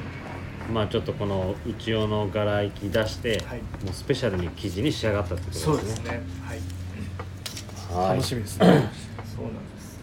[0.73, 3.59] まあちょっとこの内用の柄行き出して、はい。
[3.85, 5.65] もうスペシャルに生地に仕上がったってことですね。
[5.65, 6.09] そうですね。
[6.45, 8.09] はい。
[8.09, 8.17] はい。
[8.17, 8.67] 楽しみですね。
[9.35, 10.01] そうなんです。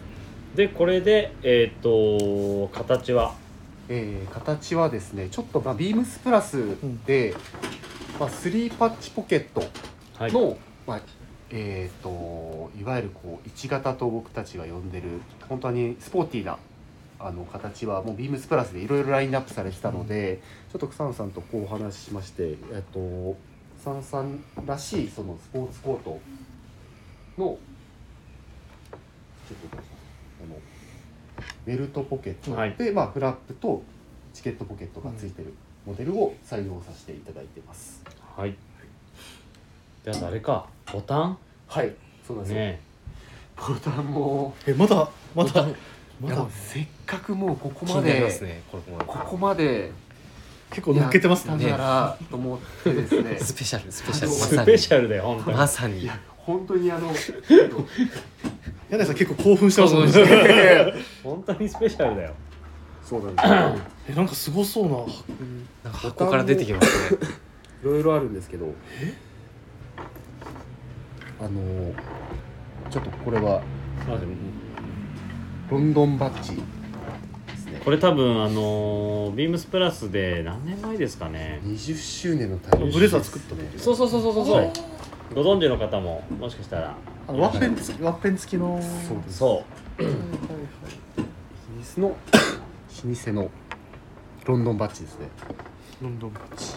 [0.54, 3.34] でこれでえっ、と形は？
[3.88, 7.34] えー形はですねちょっとまあビームスプラスで、
[8.18, 9.62] まあ、3パッチポケット
[10.16, 10.32] はい。
[10.32, 10.56] の、
[10.86, 11.00] まあ
[11.50, 16.56] えー、といわゆるこう1型と僕たちが呼んでる本当にスポーティーな
[17.26, 23.36] あの形はもうビームスプラスでいろいろラインナップされてたので、ちょっと草野さんとこうお話ししまして、えっと
[23.80, 26.20] 草野さんらしいそのスポーツコート
[27.36, 27.58] のちょ
[29.54, 29.80] っとあ
[30.48, 30.56] の
[31.66, 32.74] ベルトポケット、はい。
[32.76, 33.82] で、まあ、フラップと
[34.32, 35.52] チケットポケットがついてる
[35.84, 38.02] モデルを採用させていただいてます。
[38.36, 38.54] はい。
[40.04, 41.38] であとあれかボタン？
[41.66, 41.94] はい、
[42.26, 42.56] そうですよ。
[42.56, 42.80] ね
[43.56, 45.66] ボタンもえまだまだ
[46.24, 49.92] まだせっかくもうここ気までねこここまで
[50.70, 51.66] 結構乗っけてますやね。
[51.66, 53.38] ったからと思ってですね。
[53.38, 54.28] スペシャルスペシャル。
[54.28, 55.56] まスさにペシャルで本当に。
[55.56, 56.00] まさに。
[56.00, 57.12] いや本当にあの
[58.90, 60.94] 柳井さん結構興奮してますね。
[61.22, 62.34] 本当にスペシャルだよ。
[63.04, 63.54] そうなんですよ。
[64.08, 67.18] えなんかすごそうななんか箱から出てきますね。
[67.82, 68.74] いろいろあるんですけど。
[71.40, 71.92] あの
[72.90, 73.60] ちょっとこれは
[74.08, 74.34] あでも
[75.70, 76.56] ロンドンバッジ。
[76.56, 77.80] ですね。
[77.84, 81.60] これ多分あのービームスプラスで何年前ですかね。
[81.64, 84.72] 20周年の誕生日ブレザー作った時ですそうそうそうそうそう
[85.34, 86.94] ご存知の方ももしかしたら。
[87.26, 88.80] あのワッペン付きワッペン付きの。
[88.80, 89.38] そうです。
[89.38, 89.64] そ
[89.98, 90.08] イギ
[91.78, 92.16] リスの老
[93.14, 93.50] 舗の
[94.46, 95.28] ロンドンバッジですね。
[96.02, 96.74] ロンドンバッジ。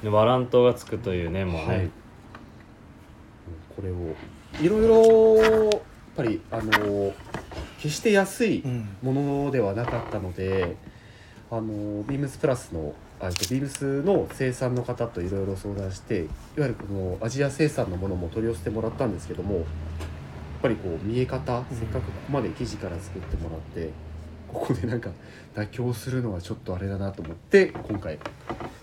[0.00, 1.90] うでワラントがつくというねもうね、はい、
[3.76, 4.14] これを
[4.60, 5.82] いろいろ
[6.16, 7.12] ぱりあの
[7.78, 9.12] 決して安いうんも
[9.44, 10.76] のではなかったので、
[11.50, 19.64] あのビームスプラスのあえっとビームスの生産の方といろいろ相談していわゆるこのアジア生産のものも取り寄せてもらったんですけどもやっ
[20.62, 23.90] ぱりこう見え方、せっかくここまで生地から作ってもらって
[24.48, 25.10] ここでなんか
[25.54, 28.18] 妥協するのはちょっとあれだなと思って今回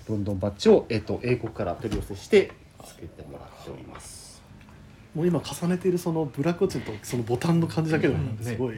[0.09, 2.51] ロンドンバッジを、えっと、英国から取り寄せして
[2.83, 3.28] 作って。
[5.15, 8.75] もう今重ねているそのブラックウォッチとそのボタンの感じだけでもすごい、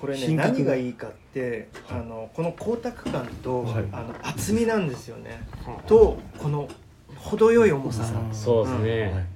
[0.00, 3.84] これね何がいいかって、あのこの光沢感と、はい。
[3.92, 5.46] あの厚みなんですよね、
[5.86, 6.68] とこの
[7.16, 8.34] 程よい重ささ、うん。
[8.34, 9.26] そうですね、はい。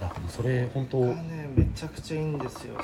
[0.00, 2.76] あそれ本当がねめちゃくちゃいいんですよ。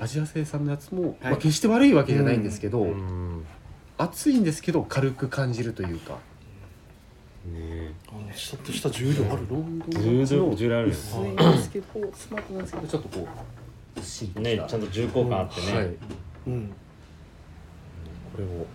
[0.00, 3.44] アジア生産のやつも、まあ、決して悪いわけじゃないんですけど、うん。
[3.98, 6.18] 熱いんですけど軽く感じるというか
[7.46, 10.54] ねあのちょっとした重量あるロンドン重量？
[10.54, 10.94] 重量あるよ。
[10.94, 13.28] 薄いんですけどスマートなんですけどちょっとこ
[14.36, 15.96] うねちゃんと重厚感あってね、はい、
[16.46, 16.72] うん。
[18.32, 18.66] これを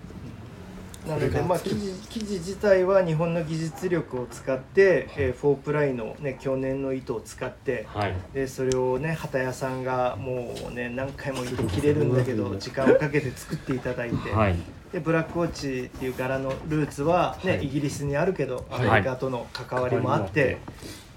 [1.08, 8.16] なので、まあ、生地生地自体は日本の技術力を使って、えー、フォープライの、ね、去年の糸を使ってはい。
[8.34, 14.56] でそれをね旗屋さんがもうね何回も糸切れるんだけど時間をかけて作っていただいて、はい。
[14.92, 17.66] でブラックウォッチっていう柄のルーツは、ねはい。
[17.66, 18.90] イギリスにあるけどアはい。
[18.92, 20.58] メリカとの関わりもあって、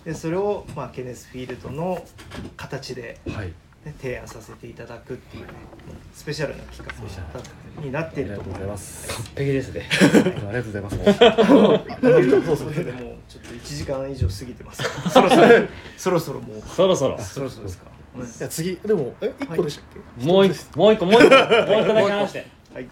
[0.05, 2.03] でそれを、まあ、ケネスフィールドの
[2.57, 3.53] 形で、はい
[3.87, 5.53] ね、提案させていただくっていうね
[6.13, 9.07] スペシャルな企画になっていると思います。
[9.07, 9.89] す完璧ですね。
[9.93, 10.99] ありがとうございます。
[12.01, 14.83] ということでもうちょっと1時間以上過ぎてます。
[15.11, 15.47] そろそろ。
[15.97, 16.63] そろそろもう。
[16.67, 17.19] そろそろ。
[17.19, 19.85] そろそろですか、うんいや次でもえ一個でしたっ
[20.19, 21.43] け、もう一個もう一個もう一個もう
[21.83, 22.47] 一個だけ話して。
[22.73, 22.89] はい。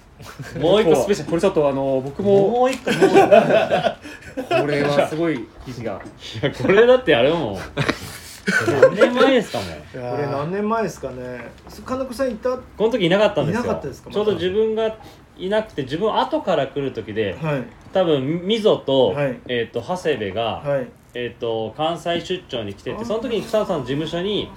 [0.60, 1.30] もう一個スペシャル。
[1.30, 4.54] これちょっとあの僕ももう一個もう一個。
[4.56, 6.00] い これはすごい記事が。
[6.42, 7.58] やこれだってあれもう
[8.66, 9.68] 何年前ですかもう。
[9.68, 11.50] ここれ何年前ですかね。
[11.84, 12.50] 金子さんいた？
[12.50, 13.60] はこの時いなかったんですよ。
[13.62, 14.10] いなかったですか？
[14.10, 14.96] ちょうど自分が
[15.36, 17.44] いなくて自分後から来る時でい。
[17.92, 19.40] 多分溝と,、はい。
[19.48, 20.88] えー、と長谷部が、はい。
[21.14, 24.50] えー、と関西出張に来ててその時に草野さんの事務所に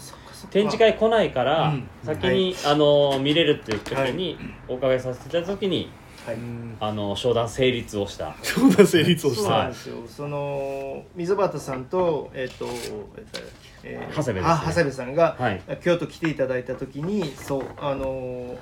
[0.50, 1.88] 展示会来ないから、うん。
[2.04, 4.38] 先に、あの見れるっていう時に
[4.68, 5.90] お伺いさせていただいた時に
[6.26, 6.38] はい。
[6.80, 8.36] あの商談成立をした。
[8.44, 13.40] そうな成立をしそうたなんですよ、その溝端さんとえっ、と、えっと
[13.84, 14.48] えー長谷部ね。
[14.50, 15.62] あ長谷部さんが、はい。
[15.82, 18.58] 京都来ていただいた時にそうあのー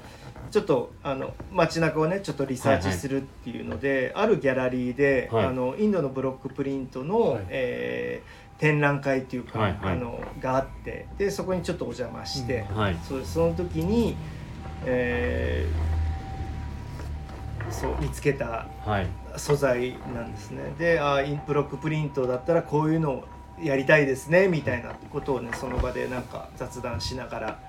[0.51, 5.45] ちょっとあの街中をねちょっとリサーチするっていうので、あるギャラリーで、はい。
[5.45, 7.45] あのインドのブロックプリントの、はい。
[7.49, 9.93] えー展覧会っていうか、はいはい。
[9.93, 12.97] あのがあってでそこにちょっとお邪魔して、はい。
[13.05, 14.15] そうその時に、
[14.85, 15.95] えー
[17.71, 19.07] そう見つけたはい。
[19.37, 20.73] 素材なんですね。
[20.77, 23.23] であインブロックプリントだったらこういうのを
[23.61, 27.59] やりたいですねみたいなことをねその場でなんか雑談しながら。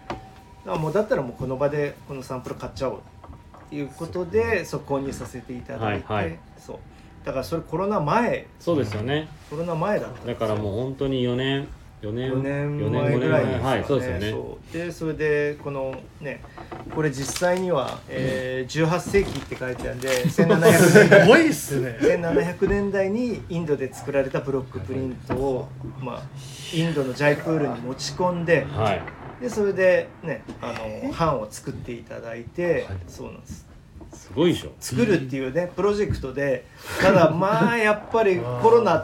[0.64, 6.38] だもうだったらもうこの場でこのサンプル買っちゃおうっていうことでそう購入させていただいて、はいはい。
[6.58, 6.78] そう。
[7.24, 8.46] だからそれコロナ前。
[8.58, 9.28] そうですよね。
[9.48, 11.68] コロナ前だっただからもう本当に4年
[12.06, 13.64] 4年4年4前ぐらいですかね。
[13.64, 14.30] はいそうですよね。
[14.30, 14.72] そう。
[14.72, 16.42] でそれでこのね
[16.94, 21.98] これ実際には、えー、18世紀って書いてあるんで 1700年す代ごいっすね。
[22.00, 25.68] 1700年代にインドで作られたブロックプリントを、
[26.00, 26.22] まあ、
[26.74, 29.02] インドのジャイプールに持ち込んではい。
[29.40, 30.74] でそれでねあ
[31.04, 33.66] の版を作っていただいて、そうなんです。
[34.12, 34.70] すごいでしょ。
[34.80, 36.64] 作るっていうねプロジェクトで
[37.02, 39.00] ただまあやっぱりコロナ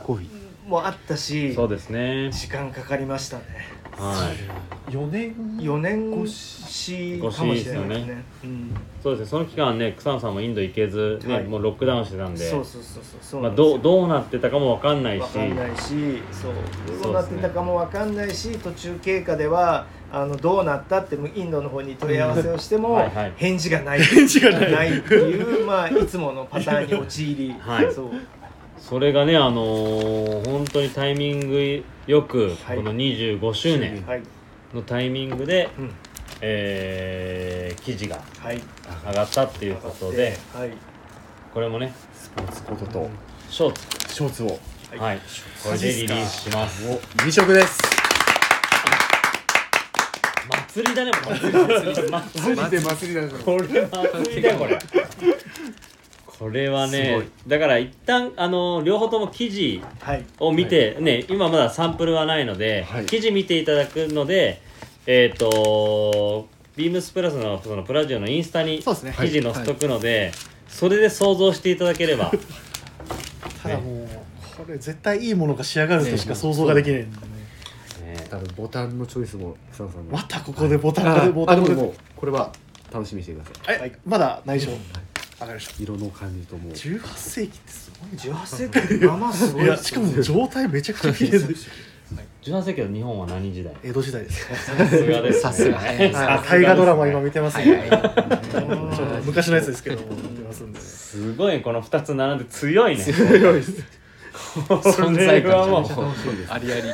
[0.73, 2.31] もあったしそうですね。
[2.33, 3.45] 時間かかりましたね。
[3.93, 4.33] は
[4.89, 4.91] い。
[4.91, 8.25] 4年4年越しかもしれないですね。
[8.43, 8.75] うん。
[9.03, 9.31] そうですね。
[9.31, 11.45] その期間ね草野さんもインド行けず、ねはい。
[11.45, 12.49] もうロックダウンしてたんで。
[12.49, 13.21] そうそうそうそう。
[13.21, 15.23] そうまあ、どうどうなってたかも分かんないし。
[15.23, 17.03] わかんないしそう。
[17.03, 24.03] どうなってたかもわかんないし途中経過ではあのどうなったってインドの方に問い合わせをしても返事がない。
[24.03, 27.93] 返事がないっていうまあいつものパターンに陥り、はい。
[27.93, 28.11] そう
[28.89, 32.77] それがねあのー本当にタイミングよく、はい。
[32.77, 34.23] この25周年はい、
[34.75, 35.91] のタイミングで、うん。
[36.41, 38.61] えー記事がはい。
[39.07, 40.71] 上がったっていうことではい。
[41.55, 43.11] これもねスポーツコートと
[43.49, 44.15] ショーツ。
[44.15, 44.59] ショーツを。
[44.99, 45.19] はい、
[45.65, 46.87] これでリリースします。
[46.87, 47.81] 2色です。
[50.75, 53.29] 祭りだねもう祭りで祭りだね。
[53.45, 54.79] これ祭りだよこれ
[56.43, 60.25] これはねだから一旦あの両方とも記事はい。
[60.41, 63.07] を見て、ね今まだサンプルはないので、はい。
[63.07, 64.61] 記事見ていただくので
[65.07, 69.15] えっ、とビームスプラスのそのプラジオのインスタにそうですね。
[69.17, 70.33] 記事載せとくので、
[70.67, 72.33] それで想像していただければ。
[73.63, 74.09] ただもう
[74.57, 77.03] これ絶対いいものが仕上がるとしか想像ができない。
[77.03, 77.23] んでね
[78.15, 80.13] ね多分ボタンのチョイスも草野さんの。
[80.13, 82.53] またここでボタンあでボタンでもこれは
[82.93, 83.79] 楽しみにしてください。
[83.79, 84.71] はいまだ内緒
[85.43, 85.83] わかりました。
[85.83, 86.73] 色の感じともう。
[86.73, 91.69] 18世紀ってすごい18世紀まあまあすごいいやしかも状態めちゃくちゃ綺麗です
[92.43, 93.75] 18世紀の日本は何時代？
[93.83, 94.47] 江戸時代です。
[94.49, 94.55] さ
[94.89, 95.41] すがですね。
[95.41, 95.81] さすが。
[96.49, 100.81] 大河ドラマ今見てますねはいちょっと昔のやつですけど見てますんで。
[100.81, 101.61] すごい。
[101.63, 103.03] この2つ並んで強いね。
[103.03, 103.73] 強いです。
[104.69, 105.89] 存在感も
[106.49, 106.83] ありあり。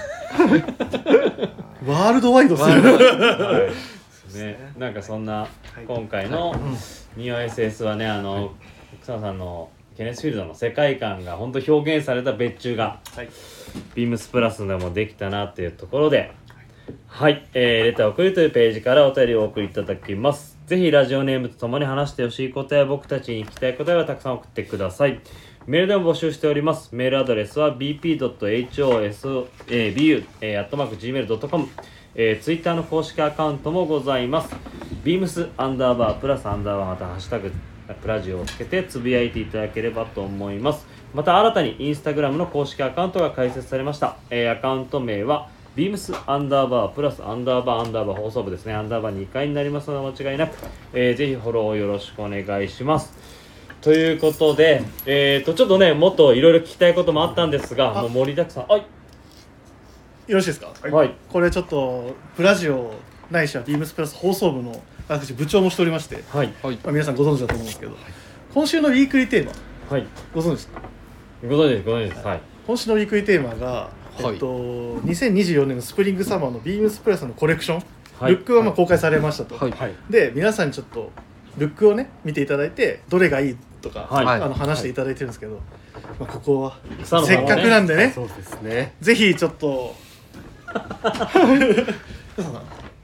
[1.87, 3.98] ワールドワイドするはい
[4.39, 5.48] ね、なんかそんな
[5.86, 6.55] 今回の
[7.16, 8.55] 「ニオ SS」はねあの、
[9.02, 13.28] 草野さんのケネスフィールドの世界観が本当表現された別注が、はい。
[13.94, 16.32] ビームスプラスでもできたなっていうところで。
[17.06, 20.56] はい、えーレターを送るというページからお便りをお送りいただきます。
[20.66, 25.20] ぜひラジオネームとともに話してほしいことや僕たちに聞きたいことがたくさん送ってください。
[25.66, 26.94] メールでも募集しております。
[26.94, 29.94] メールアドレスは bp.hosobu.gmail.com えー、
[32.19, 32.23] ツ
[32.53, 34.53] イッターの公式アカウントもございます。
[35.05, 37.53] ビームスアンダーバープラスアンダーバーまたハッシュタグ
[38.03, 40.85] プラジオをつけてつぶやいていただければと思います。
[41.15, 44.16] また新たにインスタグラムの公式アカウントが開設されました。
[44.31, 48.74] えー、アカウント名はビームスアンダーバープラスアンダーバーアンダーバー放送部ですね。
[48.74, 50.57] アンダーバー2回になりますので間違いなく、
[50.95, 53.15] えー、ぜひフォローよろしくお願いします。
[53.81, 58.66] ということで、えー、とちょっとねもっといろいろ聞きたいこともあったんですが、もう盛りだくさん。
[58.66, 58.98] はい。
[60.29, 60.75] よろしいですか？
[60.91, 61.15] はい。
[61.31, 62.93] これちょっとプラジオ
[63.31, 66.53] ないしはビームスプラス放送部の私部長もしておりまして、はい。
[66.63, 66.77] はい。
[66.85, 67.97] まあ、皆さんご存知だと思うんですけど、
[68.53, 69.53] 今週のウィークリーテーマ
[69.89, 70.07] はい。
[70.35, 70.83] ご存知ですか？
[71.43, 72.27] ご存知です、ご存知です。
[72.27, 72.41] はい。
[72.67, 77.83] 今週のウィークリーテーマが、えっと、2024年のスプリングサマーのビームスプラスのコレクション、
[78.21, 78.33] はい。
[78.33, 79.71] ルックがまあ公開されましたと、はい。
[79.73, 79.95] はい。
[80.11, 81.11] で皆さんにちょっと
[81.57, 84.43] ルックをね見ていただいてどれがいいとか、はい。
[84.43, 85.63] あの話していただいてるんですけど、
[86.21, 86.79] まあ、ここは
[87.25, 88.95] せっかくなんでねそうですね。
[89.01, 89.95] ぜひちょっと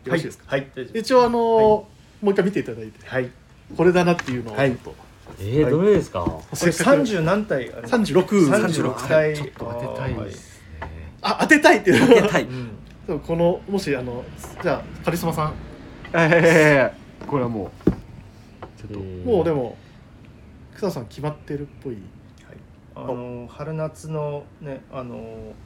[0.04, 0.66] よろしいですか、はい。
[0.74, 3.30] 大丈夫一応あのーもう一回見ていただいてはい。
[3.76, 4.56] これだなっていうのを。
[4.56, 4.94] ちょっと、
[5.40, 11.12] えー、どれですか、これ30何体ある36 36体ちょっと当てたいですね。
[11.22, 12.08] あ当てたいっていう。
[12.08, 12.44] のははい。
[12.44, 13.20] うん。
[13.20, 14.24] このもしあの
[14.62, 15.54] じゃあカリスマさん。
[16.14, 17.90] ええこれはもう。
[17.90, 18.98] ちょっと。
[19.00, 19.76] もうでも
[20.76, 21.96] 草野さん決まってるっぽい、
[22.94, 25.16] あの春夏のねあの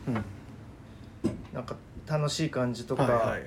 [0.07, 0.25] うん。
[1.53, 1.77] なんか
[2.09, 3.43] 楽しい感じとか、はいはいはい。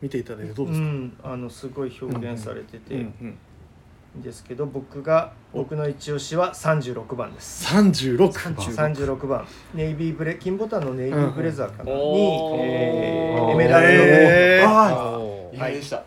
[0.00, 3.38] 見ていただいてどううですか、んあのすごい表現されてていいうんうん。
[4.20, 7.66] んですけど、僕が僕の一押しは36番です。
[7.74, 9.46] 36 36番。
[9.74, 13.50] ネイビーブレ金ボタンのネイビーブレザーかな、うんに、えー。
[13.50, 14.68] エメラルドの、へー。
[14.68, 15.56] あおー。
[15.56, 16.02] 意外でした、あ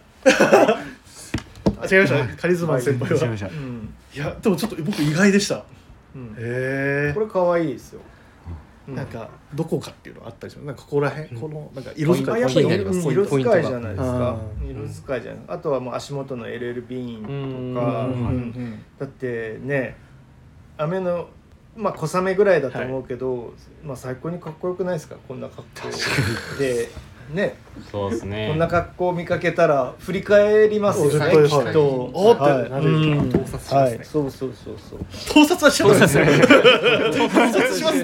[1.91, 2.37] 違いました。
[2.37, 3.23] カリスマ先輩は。
[3.23, 3.93] 違いましたーうん。
[4.13, 5.63] いやでもちょっと僕意外でした。
[6.15, 6.27] うん。
[6.31, 8.01] へえこれ可愛いですよ。
[8.87, 8.95] うん。
[8.95, 10.65] なんかどこかっていうのあったりします？
[10.67, 14.37] なんかここら辺、このなんか色使い色使いじゃないですか。
[14.61, 15.43] う色使いじゃない。
[15.47, 18.09] あとはもう足元の LL ビーンとか、
[18.99, 19.97] だってね
[20.77, 21.29] 雨の
[21.75, 23.53] まあ小雨ぐらいだと思うけど、
[23.83, 25.15] まあ最高にかっこよくないですか？
[25.27, 25.67] こんな格好。
[26.57, 26.89] で
[27.33, 27.57] ね。
[27.91, 28.47] そうですね。
[28.49, 31.85] こんな格好を見かけたら振り返りますよねきっと。
[31.85, 33.99] おーってはいなるうん盗撮しますねはい。
[34.03, 34.99] そうそうそうそう
[35.33, 36.25] 盗撮はしますね。
[36.25, 38.03] 盗撮します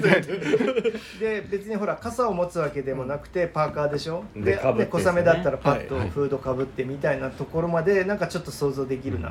[1.20, 4.24] で別にほら傘を持つわけでもなくてパーカーでしょ？
[4.36, 6.10] で小雨だったらパッとはい。
[6.10, 9.30] フードかぶってみたいなところまでなんかちょっと想像できるな。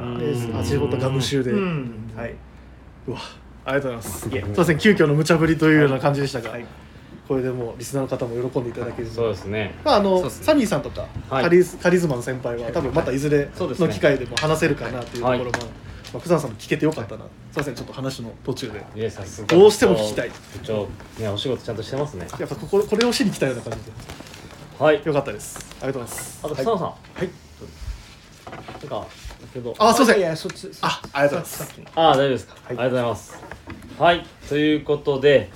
[0.60, 2.12] 足元ガムシューで、うん。
[2.16, 2.36] はい。
[3.08, 3.20] うわ
[3.66, 4.30] ありがとうございます。
[4.30, 6.66] すいません急遽の無茶ぶりというような感じでしたが、はい
[7.34, 9.74] これでもうリスナーの方も喜んでいただけるそうですね。
[9.84, 10.46] まああの、そうですね。
[10.46, 11.44] サニーさんとか、はい。
[11.44, 13.88] カリスカリズマの先輩は多分またいずれそうですね。
[13.88, 15.52] の機会でも話せるかなというところも、はい。
[15.52, 15.60] ま
[16.14, 18.86] あ、福山さんも聞けてよかったな、すいませんちょっと話の途中で。
[18.96, 19.48] いやさすが。
[19.48, 20.30] どうしても聞きたい。
[20.30, 20.88] 部長
[21.18, 22.28] ねお仕事ちゃんとしてますね。
[22.40, 23.92] やっぱこここれをしに来たような感じで。
[24.78, 25.02] はい。
[25.04, 25.58] よかったです。
[25.82, 26.40] ありがとうございます。
[26.44, 27.30] あと草野さんはい。
[28.80, 29.08] なんか
[29.52, 29.76] けど。
[29.80, 30.20] あすいません。
[30.20, 31.82] いやいやそっちあありがとうございます。
[31.96, 33.38] ああ大丈夫ですか、ありがとうございます。
[33.98, 34.26] はい。
[34.48, 35.50] ということで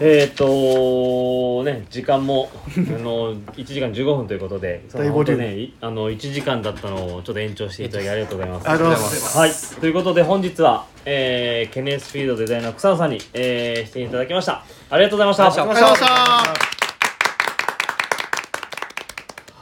[0.00, 5.42] えっ、ー、とね時間も あの1時間15分ということで大ボリューム。
[5.42, 8.68] ねいあの1時間だったのをちょっと延長していただきありがとうございます。
[8.68, 9.38] ありがとうございます。
[9.38, 9.50] はい。
[9.80, 14.64] ということで本日は、えー、ケネスフィードデザイナー草野さんに、えー、していただきました。
[14.90, 15.46] ありがとうございました。
[15.46, 16.06] ありがとうございました。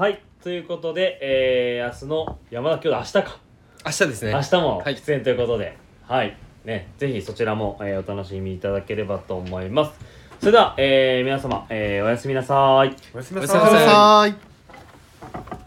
[0.02, 0.20] はい。
[0.42, 3.38] ということで、えー、明日の山田今日で明日か。
[3.84, 4.32] 明日ですね。
[4.32, 4.96] 明日もはい。
[4.96, 5.76] 出演ということで、
[6.08, 9.92] はい、ね、ぜひそちらも、えー、お楽しみいただければと思います。
[10.40, 12.94] それでは、えー、皆様、えー、おやすみなさい。
[13.14, 15.61] おやすみなさい。